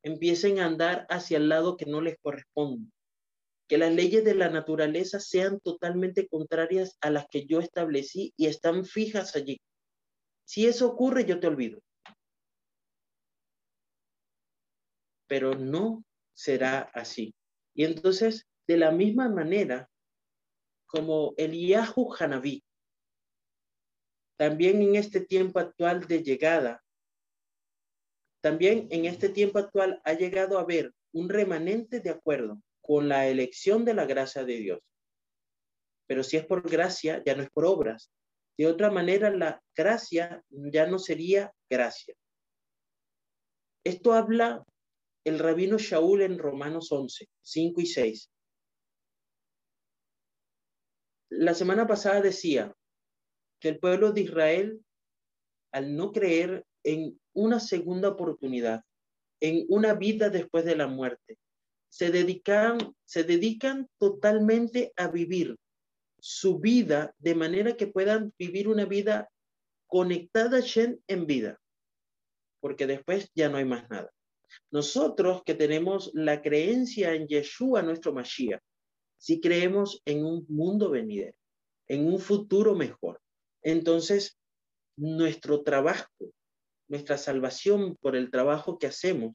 empiecen 0.02 0.58
a 0.58 0.66
andar 0.66 1.06
hacia 1.10 1.36
el 1.36 1.48
lado 1.48 1.76
que 1.76 1.86
no 1.86 2.00
les 2.00 2.16
corresponde. 2.18 2.90
que 3.68 3.76
las 3.76 3.92
leyes 3.92 4.24
de 4.24 4.34
la 4.34 4.48
naturaleza 4.48 5.20
sean 5.20 5.60
totalmente 5.60 6.26
contrarias 6.26 6.96
a 7.02 7.10
las 7.10 7.26
que 7.28 7.44
yo 7.44 7.60
establecí 7.60 8.32
y 8.36 8.46
están 8.46 8.86
fijas 8.86 9.36
allí. 9.36 9.60
Si 10.48 10.66
eso 10.66 10.88
ocurre, 10.88 11.26
yo 11.26 11.38
te 11.38 11.46
olvido. 11.46 11.82
Pero 15.26 15.54
no 15.54 16.02
será 16.32 16.90
así. 16.94 17.34
Y 17.74 17.84
entonces, 17.84 18.46
de 18.66 18.78
la 18.78 18.90
misma 18.90 19.28
manera, 19.28 19.90
como 20.86 21.34
Eliyahu 21.36 22.14
Hanabí, 22.18 22.64
también 24.38 24.80
en 24.80 24.96
este 24.96 25.20
tiempo 25.20 25.58
actual 25.58 26.06
de 26.06 26.22
llegada, 26.22 26.82
también 28.40 28.88
en 28.90 29.04
este 29.04 29.28
tiempo 29.28 29.58
actual 29.58 30.00
ha 30.02 30.14
llegado 30.14 30.56
a 30.56 30.62
haber 30.62 30.94
un 31.12 31.28
remanente 31.28 32.00
de 32.00 32.08
acuerdo 32.08 32.58
con 32.80 33.06
la 33.06 33.26
elección 33.26 33.84
de 33.84 33.92
la 33.92 34.06
gracia 34.06 34.44
de 34.44 34.56
Dios. 34.56 34.80
Pero 36.06 36.24
si 36.24 36.38
es 36.38 36.46
por 36.46 36.66
gracia, 36.66 37.22
ya 37.22 37.34
no 37.34 37.42
es 37.42 37.50
por 37.50 37.66
obras. 37.66 38.10
De 38.58 38.66
otra 38.66 38.90
manera, 38.90 39.30
la 39.30 39.62
gracia 39.74 40.44
ya 40.50 40.86
no 40.86 40.98
sería 40.98 41.54
gracia. 41.70 42.14
Esto 43.84 44.12
habla 44.12 44.64
el 45.24 45.38
rabino 45.38 45.78
Shaul 45.78 46.22
en 46.22 46.38
Romanos 46.38 46.90
11, 46.90 47.28
5 47.40 47.80
y 47.80 47.86
6. 47.86 48.30
La 51.30 51.54
semana 51.54 51.86
pasada 51.86 52.20
decía 52.20 52.74
que 53.60 53.68
el 53.68 53.78
pueblo 53.78 54.12
de 54.12 54.22
Israel, 54.22 54.84
al 55.72 55.94
no 55.94 56.10
creer 56.10 56.66
en 56.82 57.20
una 57.34 57.60
segunda 57.60 58.08
oportunidad, 58.08 58.82
en 59.40 59.66
una 59.68 59.94
vida 59.94 60.30
después 60.30 60.64
de 60.64 60.74
la 60.74 60.88
muerte, 60.88 61.38
se 61.90 62.10
dedican, 62.10 62.78
se 63.04 63.22
dedican 63.22 63.88
totalmente 63.98 64.92
a 64.96 65.08
vivir 65.08 65.56
su 66.20 66.58
vida 66.58 67.14
de 67.18 67.34
manera 67.34 67.76
que 67.76 67.86
puedan 67.86 68.32
vivir 68.38 68.68
una 68.68 68.84
vida 68.84 69.30
conectada 69.86 70.60
en 71.06 71.26
vida, 71.26 71.60
porque 72.60 72.86
después 72.86 73.30
ya 73.34 73.48
no 73.48 73.56
hay 73.56 73.64
más 73.64 73.88
nada. 73.90 74.10
Nosotros 74.70 75.42
que 75.44 75.54
tenemos 75.54 76.10
la 76.14 76.42
creencia 76.42 77.14
en 77.14 77.26
Yeshua, 77.26 77.82
nuestro 77.82 78.12
Mashiach, 78.12 78.62
si 79.18 79.40
creemos 79.40 80.00
en 80.04 80.24
un 80.24 80.46
mundo 80.48 80.90
venidero, 80.90 81.36
en 81.86 82.06
un 82.06 82.18
futuro 82.18 82.74
mejor, 82.74 83.20
entonces 83.62 84.38
nuestro 84.96 85.62
trabajo, 85.62 86.08
nuestra 86.88 87.18
salvación 87.18 87.96
por 88.00 88.16
el 88.16 88.30
trabajo 88.30 88.78
que 88.78 88.86
hacemos, 88.86 89.34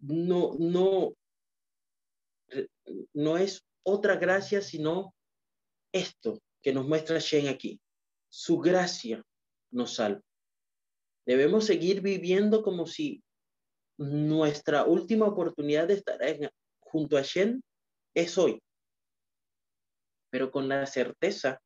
no, 0.00 0.54
no, 0.58 1.14
no 3.14 3.38
es 3.38 3.64
otra 3.82 4.16
gracia, 4.16 4.60
sino 4.60 5.14
esto 5.96 6.40
que 6.62 6.72
nos 6.72 6.86
muestra 6.86 7.18
Shen 7.18 7.48
aquí. 7.48 7.80
Su 8.28 8.58
gracia 8.58 9.24
nos 9.70 9.94
salva. 9.94 10.22
Debemos 11.26 11.64
seguir 11.64 12.00
viviendo 12.00 12.62
como 12.62 12.86
si 12.86 13.22
nuestra 13.98 14.84
última 14.84 15.26
oportunidad 15.26 15.88
de 15.88 15.94
estar 15.94 16.20
junto 16.80 17.16
a 17.16 17.22
Shen 17.22 17.62
es 18.14 18.38
hoy, 18.38 18.62
pero 20.30 20.50
con 20.50 20.68
la 20.68 20.86
certeza 20.86 21.60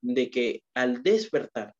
de 0.00 0.30
que 0.30 0.62
al 0.74 1.02
despertar, 1.02 1.74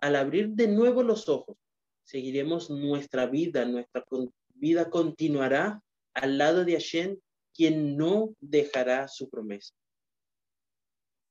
al 0.00 0.16
abrir 0.16 0.50
de 0.50 0.68
nuevo 0.68 1.02
los 1.02 1.28
ojos, 1.28 1.56
seguiremos 2.04 2.70
nuestra 2.70 3.26
vida, 3.26 3.64
nuestra 3.64 4.04
vida 4.54 4.90
continuará 4.90 5.82
al 6.14 6.38
lado 6.38 6.64
de 6.64 6.72
Hashem, 6.72 7.18
quien 7.52 7.96
no 7.96 8.34
dejará 8.40 9.08
su 9.08 9.28
promesa. 9.28 9.74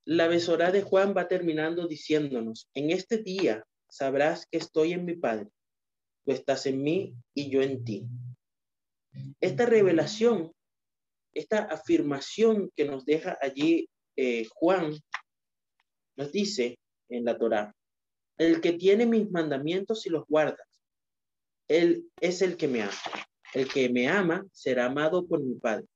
La 0.08 0.28
besora 0.28 0.70
de 0.70 0.82
Juan 0.82 1.14
va 1.16 1.26
terminando 1.26 1.88
diciéndonos, 1.88 2.70
en 2.74 2.90
este 2.90 3.18
día 3.18 3.66
sabrás 3.88 4.46
que 4.46 4.58
estoy 4.58 4.92
en 4.92 5.04
mi 5.04 5.16
Padre, 5.16 5.48
tú 6.24 6.30
estás 6.30 6.66
en 6.66 6.80
mí 6.80 7.16
y 7.34 7.50
yo 7.50 7.60
en 7.60 7.84
ti. 7.84 8.06
Esta 9.40 9.66
revelación, 9.66 10.52
esta 11.34 11.58
afirmación 11.58 12.70
que 12.76 12.84
nos 12.84 13.04
deja 13.04 13.36
allí 13.42 13.88
eh, 14.14 14.46
Juan, 14.54 14.92
nos 16.16 16.30
dice 16.30 16.78
en 17.08 17.24
la 17.24 17.36
Torá, 17.36 17.74
el 18.38 18.60
que 18.60 18.74
tiene 18.74 19.06
mis 19.06 19.28
mandamientos 19.28 20.06
y 20.06 20.10
los 20.10 20.24
guarda, 20.28 20.62
él 21.66 22.08
es 22.20 22.42
el 22.42 22.56
que 22.56 22.68
me 22.68 22.82
ama. 22.82 22.92
El 23.54 23.66
que 23.66 23.88
me 23.88 24.06
ama 24.06 24.46
será 24.52 24.86
amado 24.86 25.26
por 25.26 25.42
mi 25.42 25.56
Padre, 25.56 25.86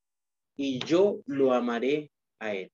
y 0.57 0.85
yo 0.85 1.21
lo 1.27 1.53
amaré 1.53 2.11
a 2.41 2.55
él. 2.55 2.73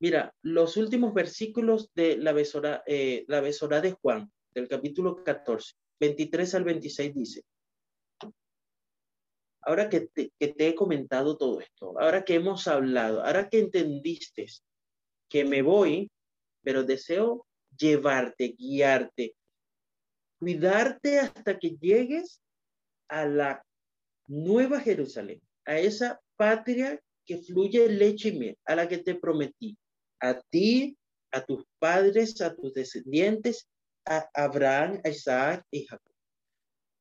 Mira, 0.00 0.34
los 0.40 0.78
últimos 0.78 1.12
versículos 1.12 1.90
de 1.94 2.16
la 2.16 2.32
besora, 2.32 2.82
eh, 2.86 3.26
de 3.28 3.92
Juan, 4.00 4.32
del 4.54 4.66
capítulo 4.66 5.22
14, 5.22 5.74
23 6.00 6.54
al 6.54 6.64
26 6.64 7.14
dice, 7.14 7.42
ahora 9.60 9.90
que 9.90 10.08
que 10.08 10.48
te 10.48 10.68
he 10.68 10.74
comentado 10.74 11.36
todo 11.36 11.60
esto, 11.60 12.00
ahora 12.00 12.24
que 12.24 12.34
hemos 12.34 12.66
hablado, 12.66 13.22
ahora 13.22 13.50
que 13.50 13.58
entendiste 13.58 14.46
que 15.28 15.44
me 15.44 15.60
voy, 15.60 16.10
pero 16.62 16.82
deseo 16.82 17.46
llevarte, 17.76 18.54
guiarte, 18.58 19.34
cuidarte 20.38 21.18
hasta 21.18 21.58
que 21.58 21.76
llegues 21.78 22.40
a 23.08 23.26
la 23.26 23.62
nueva 24.26 24.80
Jerusalén, 24.80 25.42
a 25.66 25.78
esa 25.78 26.18
patria 26.36 26.98
que 27.26 27.36
fluye 27.36 27.86
leche 27.86 28.30
y 28.30 28.38
miel, 28.38 28.58
a 28.64 28.74
la 28.74 28.88
que 28.88 28.98
te 28.98 29.14
prometí, 29.14 29.76
a 30.20 30.40
ti, 30.50 30.96
a 31.32 31.44
tus 31.44 31.64
padres, 31.78 32.40
a 32.40 32.54
tus 32.54 32.72
descendientes, 32.74 33.68
a 34.06 34.28
Abraham, 34.34 35.00
a 35.04 35.08
Isaac 35.08 35.64
y 35.70 35.86
Jacob. 35.86 36.12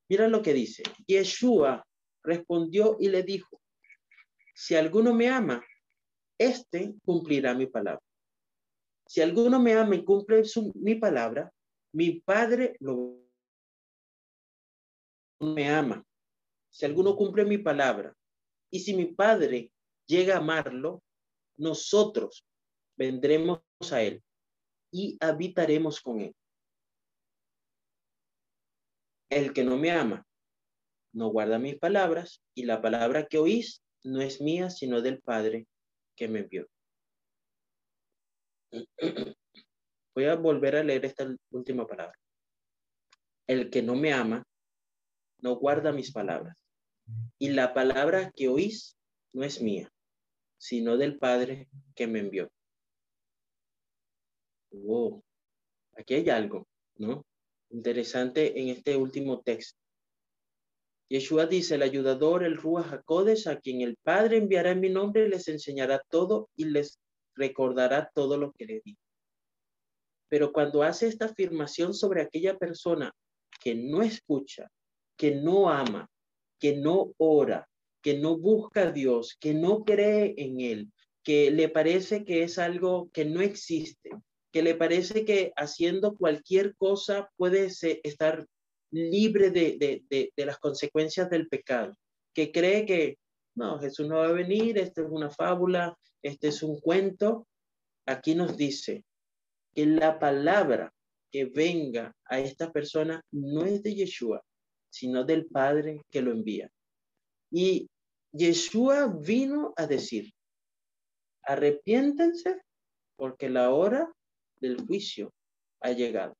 Mira 0.10 0.28
lo 0.28 0.42
que 0.42 0.54
dice. 0.54 0.84
Yeshua 1.08 1.86
respondió 2.24 2.98
y 3.00 3.10
le 3.10 3.24
dijo, 3.24 3.62
si 4.54 4.76
alguno 4.76 5.14
me 5.14 5.30
ama, 5.30 5.64
este 6.38 6.96
cumplirá 7.06 7.54
mi 7.54 7.68
palabra. 7.68 8.04
Si 9.08 9.22
alguno 9.22 9.60
me 9.60 9.74
ama 9.74 9.96
y 9.96 10.04
cumple 10.04 10.44
mi 10.76 10.96
palabra, 10.96 11.52
mi 11.94 12.20
Padre 12.20 12.76
lo 12.80 13.20
me 15.40 15.70
ama. 15.70 16.06
Si 16.70 16.86
alguno 16.86 17.16
cumple 17.16 17.46
mi 17.46 17.58
palabra 17.58 18.16
y 18.70 18.80
si 18.80 18.96
mi 18.96 19.06
Padre 19.06 19.72
llega 20.06 20.36
a 20.36 20.40
amarlo, 20.40 21.02
nosotros 21.58 22.46
vendremos 23.00 23.62
a 23.92 24.04
Él 24.04 24.22
y 24.92 25.18
habitaremos 25.22 26.02
con 26.02 26.20
Él. 26.20 26.36
El 29.32 29.54
que 29.54 29.64
no 29.64 29.78
me 29.78 29.92
ama 29.92 30.28
no 31.14 31.30
guarda 31.30 31.58
mis 31.58 31.80
palabras 31.80 32.44
y 32.54 32.66
la 32.66 32.82
palabra 32.82 33.26
que 33.26 33.38
oís 33.38 33.82
no 34.04 34.22
es 34.22 34.42
mía, 34.42 34.70
sino 34.70 35.02
del 35.02 35.22
Padre 35.22 35.66
que 36.16 36.28
me 36.28 36.40
envió. 36.40 36.68
Voy 40.16 40.26
a 40.26 40.36
volver 40.36 40.76
a 40.76 40.84
leer 40.84 41.06
esta 41.06 41.34
última 41.52 41.88
palabra. 41.88 42.18
El 43.48 43.70
que 43.70 43.82
no 43.82 43.96
me 43.96 44.12
ama 44.12 44.44
no 45.40 45.56
guarda 45.56 45.94
mis 45.94 46.12
palabras. 46.12 46.58
Y 47.40 47.52
la 47.52 47.74
palabra 47.74 48.32
que 48.36 48.50
oís 48.50 48.98
no 49.34 49.44
es 49.44 49.62
mía, 49.62 49.90
sino 50.58 50.98
del 50.98 51.18
Padre 51.18 51.70
que 51.96 52.06
me 52.06 52.20
envió. 52.20 52.52
Wow, 54.72 55.24
aquí 55.94 56.16
hay 56.16 56.30
algo, 56.30 56.68
¿no? 56.98 57.26
Interesante 57.72 58.60
en 58.60 58.70
este 58.70 58.96
último 58.96 59.42
texto. 59.42 59.80
Yeshua 61.10 61.48
dice, 61.48 61.76
el 61.76 61.82
ayudador, 61.82 62.44
el 62.44 62.56
Ruach 62.56 62.94
HaKodesh, 62.94 63.48
a 63.48 63.60
quien 63.60 63.82
el 63.82 63.98
Padre 63.98 64.38
enviará 64.38 64.72
en 64.72 64.80
mi 64.80 64.90
nombre, 64.90 65.28
les 65.28 65.48
enseñará 65.48 66.02
todo 66.10 66.50
y 66.56 66.66
les 66.66 67.00
recordará 67.36 68.12
todo 68.14 68.38
lo 68.38 68.52
que 68.52 68.66
le 68.66 68.82
di. 68.86 68.98
Pero 70.28 70.54
cuando 70.54 70.84
hace 70.84 71.08
esta 71.08 71.26
afirmación 71.26 71.96
sobre 71.96 72.22
aquella 72.22 72.58
persona 72.58 73.12
que 73.60 73.74
no 73.74 74.04
escucha, 74.04 74.70
que 75.18 75.36
no 75.36 75.70
ama, 75.70 76.08
que 76.60 76.76
no 76.76 77.14
ora, 77.18 77.68
que 78.04 78.20
no 78.20 78.38
busca 78.38 78.84
a 78.84 78.92
Dios, 78.92 79.36
que 79.40 79.56
no 79.56 79.84
cree 79.84 80.36
en 80.38 80.62
Él, 80.62 80.92
que 81.24 81.50
le 81.50 81.70
parece 81.70 82.24
que 82.24 82.44
es 82.44 82.60
algo 82.60 83.10
que 83.12 83.26
no 83.26 83.42
existe, 83.42 84.12
que 84.52 84.64
le 84.64 84.76
parece 84.76 85.26
que 85.26 85.52
haciendo 85.56 86.16
cualquier 86.16 86.76
cosa 86.76 87.30
puede 87.38 87.70
estar 88.04 88.46
libre 88.92 89.52
de, 89.52 90.04
de, 90.10 90.46
las 90.46 90.58
consecuencias 90.58 91.30
del 91.30 91.48
pecado, 91.48 91.96
que 92.34 92.52
cree 92.52 92.86
que 92.86 93.18
no, 93.56 93.80
Jesús 93.80 94.08
no 94.08 94.18
va 94.18 94.28
a 94.28 94.32
venir, 94.32 94.78
esta 94.78 95.02
es 95.02 95.08
una 95.10 95.30
fábula, 95.30 95.98
este 96.24 96.48
es 96.48 96.64
un 96.64 96.80
cuento. 96.80 97.48
Aquí 98.06 98.34
nos 98.34 98.58
dice 98.58 99.04
que 99.76 99.86
la 99.86 100.18
palabra 100.18 100.94
que 101.32 101.46
venga 101.46 102.16
a 102.26 102.40
esta 102.40 102.72
persona 102.72 103.24
no 103.32 103.66
es 103.66 103.84
de 103.84 103.94
Yeshua, 103.94 104.42
sino 104.90 105.24
del 105.24 105.46
Padre 105.46 106.02
que 106.10 106.22
lo 106.22 106.32
envía. 106.32 106.72
Y 107.52 107.90
Yeshua 108.32 109.08
vino 109.08 109.74
a 109.76 109.86
decir, 109.86 110.32
arrepiéntense 111.44 112.62
porque 113.16 113.50
la 113.50 113.72
hora 113.72 114.12
del 114.60 114.86
juicio 114.86 115.34
ha 115.82 115.92
llegado. 115.92 116.36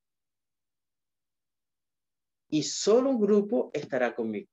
Y 2.48 2.62
solo 2.64 3.10
un 3.10 3.20
grupo 3.20 3.70
estará 3.72 4.14
conmigo. 4.14 4.48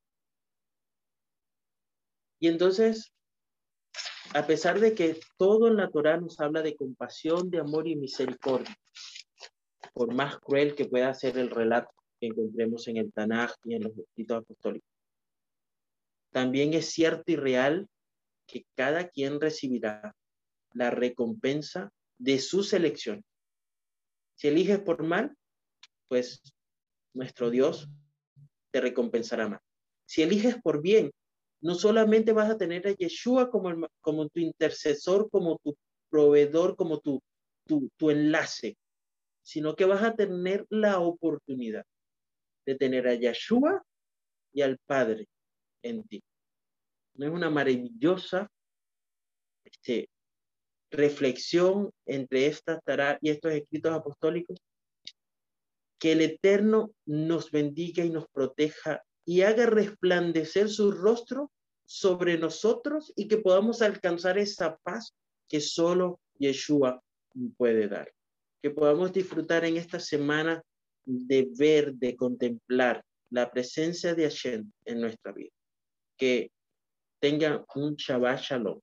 Y 2.40 2.48
entonces, 2.48 3.12
a 4.34 4.46
pesar 4.46 4.80
de 4.80 4.94
que 4.94 5.20
todo 5.38 5.68
en 5.68 5.78
la 5.78 5.90
Torah 5.90 6.18
nos 6.18 6.40
habla 6.40 6.62
de 6.62 6.76
compasión, 6.76 7.50
de 7.50 7.60
amor 7.60 7.88
y 7.88 7.96
misericordia, 7.96 8.76
por 9.94 10.14
más 10.14 10.38
cruel 10.40 10.76
que 10.76 10.86
pueda 10.86 11.14
ser 11.14 11.38
el 11.38 11.50
relato 11.50 11.92
que 12.20 12.28
encontremos 12.28 12.88
en 12.88 12.98
el 12.98 13.12
Tanaj 13.12 13.54
y 13.64 13.76
en 13.76 13.84
los 13.84 13.98
escritos 13.98 14.38
apostólicos, 14.38 14.90
también 16.32 16.74
es 16.76 16.92
cierto 16.92 17.32
y 17.32 17.36
real 17.36 17.88
que 18.46 18.66
cada 18.76 19.10
quien 19.10 19.42
recibirá 19.42 20.16
la 20.74 20.92
recompensa 20.92 21.92
de 22.20 22.40
sus 22.40 22.74
elecciones. 22.74 23.26
Si 24.38 24.48
eliges 24.48 24.80
por 24.80 25.04
mal, 25.04 25.36
pues 26.08 26.42
nuestro 27.14 27.50
Dios 27.50 27.90
te 28.72 28.80
recompensará 28.80 29.50
más. 29.50 29.62
Si 30.06 30.22
eliges 30.22 30.62
por 30.62 30.82
bien, 30.82 31.12
no 31.62 31.74
solamente 31.74 32.34
vas 32.34 32.50
a 32.50 32.58
tener 32.58 32.88
a 32.88 32.92
Yeshua 32.92 33.50
como, 33.50 34.30
tu 34.30 34.40
intercesor, 34.40 35.30
como 35.32 35.58
tu 35.64 35.76
proveedor, 36.10 36.76
como 36.76 37.00
tu, 37.00 37.20
tu, 37.66 37.90
tu 37.98 38.12
enlace, 38.12 38.78
sino 39.42 39.76
que 39.76 39.86
vas 39.86 40.04
a 40.04 40.16
tener 40.16 40.66
la 40.70 41.00
oportunidad 41.00 41.84
de 42.66 42.76
tener 42.76 43.08
a 43.08 43.16
Yeshua 43.16 43.84
y 44.54 44.62
al 44.62 44.78
Padre 44.86 45.28
en 45.82 46.04
ti. 46.04 46.22
¿No 47.16 47.26
es 47.26 47.32
una 47.32 47.50
maravillosa 47.50 48.48
este, 49.64 50.10
reflexión 50.92 51.92
entre 52.06 52.48
esta 52.48 52.80
tará 52.80 53.18
y 53.22 53.30
estos 53.30 53.52
escritos 53.52 53.94
apostólicos? 53.94 54.60
Que 56.00 56.14
el 56.14 56.22
Eterno 56.22 56.92
nos 57.06 57.52
bendiga 57.52 58.04
y 58.04 58.10
nos 58.10 58.28
proteja 58.28 59.04
y 59.26 59.42
haga 59.42 59.66
resplandecer 59.66 60.70
su 60.70 60.92
rostro 60.92 61.52
sobre 61.86 62.38
nosotros 62.38 63.12
y 63.16 63.28
que 63.28 63.38
podamos 63.38 63.82
alcanzar 63.82 64.38
esa 64.38 64.78
paz 64.84 65.14
que 65.50 65.60
solo 65.60 66.20
Yeshua 66.40 67.02
puede 67.58 67.88
dar. 67.88 68.12
Que 68.62 68.70
podamos 68.70 69.12
disfrutar 69.12 69.66
en 69.66 69.78
esta 69.78 70.00
semana 70.00 70.62
de 71.06 71.48
ver, 71.58 71.94
de 71.94 72.16
contemplar 72.16 73.04
la 73.30 73.50
presencia 73.50 74.14
de 74.16 74.24
Hashem 74.24 74.72
en 74.86 75.02
nuestra 75.02 75.32
vida. 75.32 75.52
Que 76.18 76.52
tenga 77.20 77.66
un 77.76 77.96
Shabbat 77.96 78.42
Shalom 78.42 78.80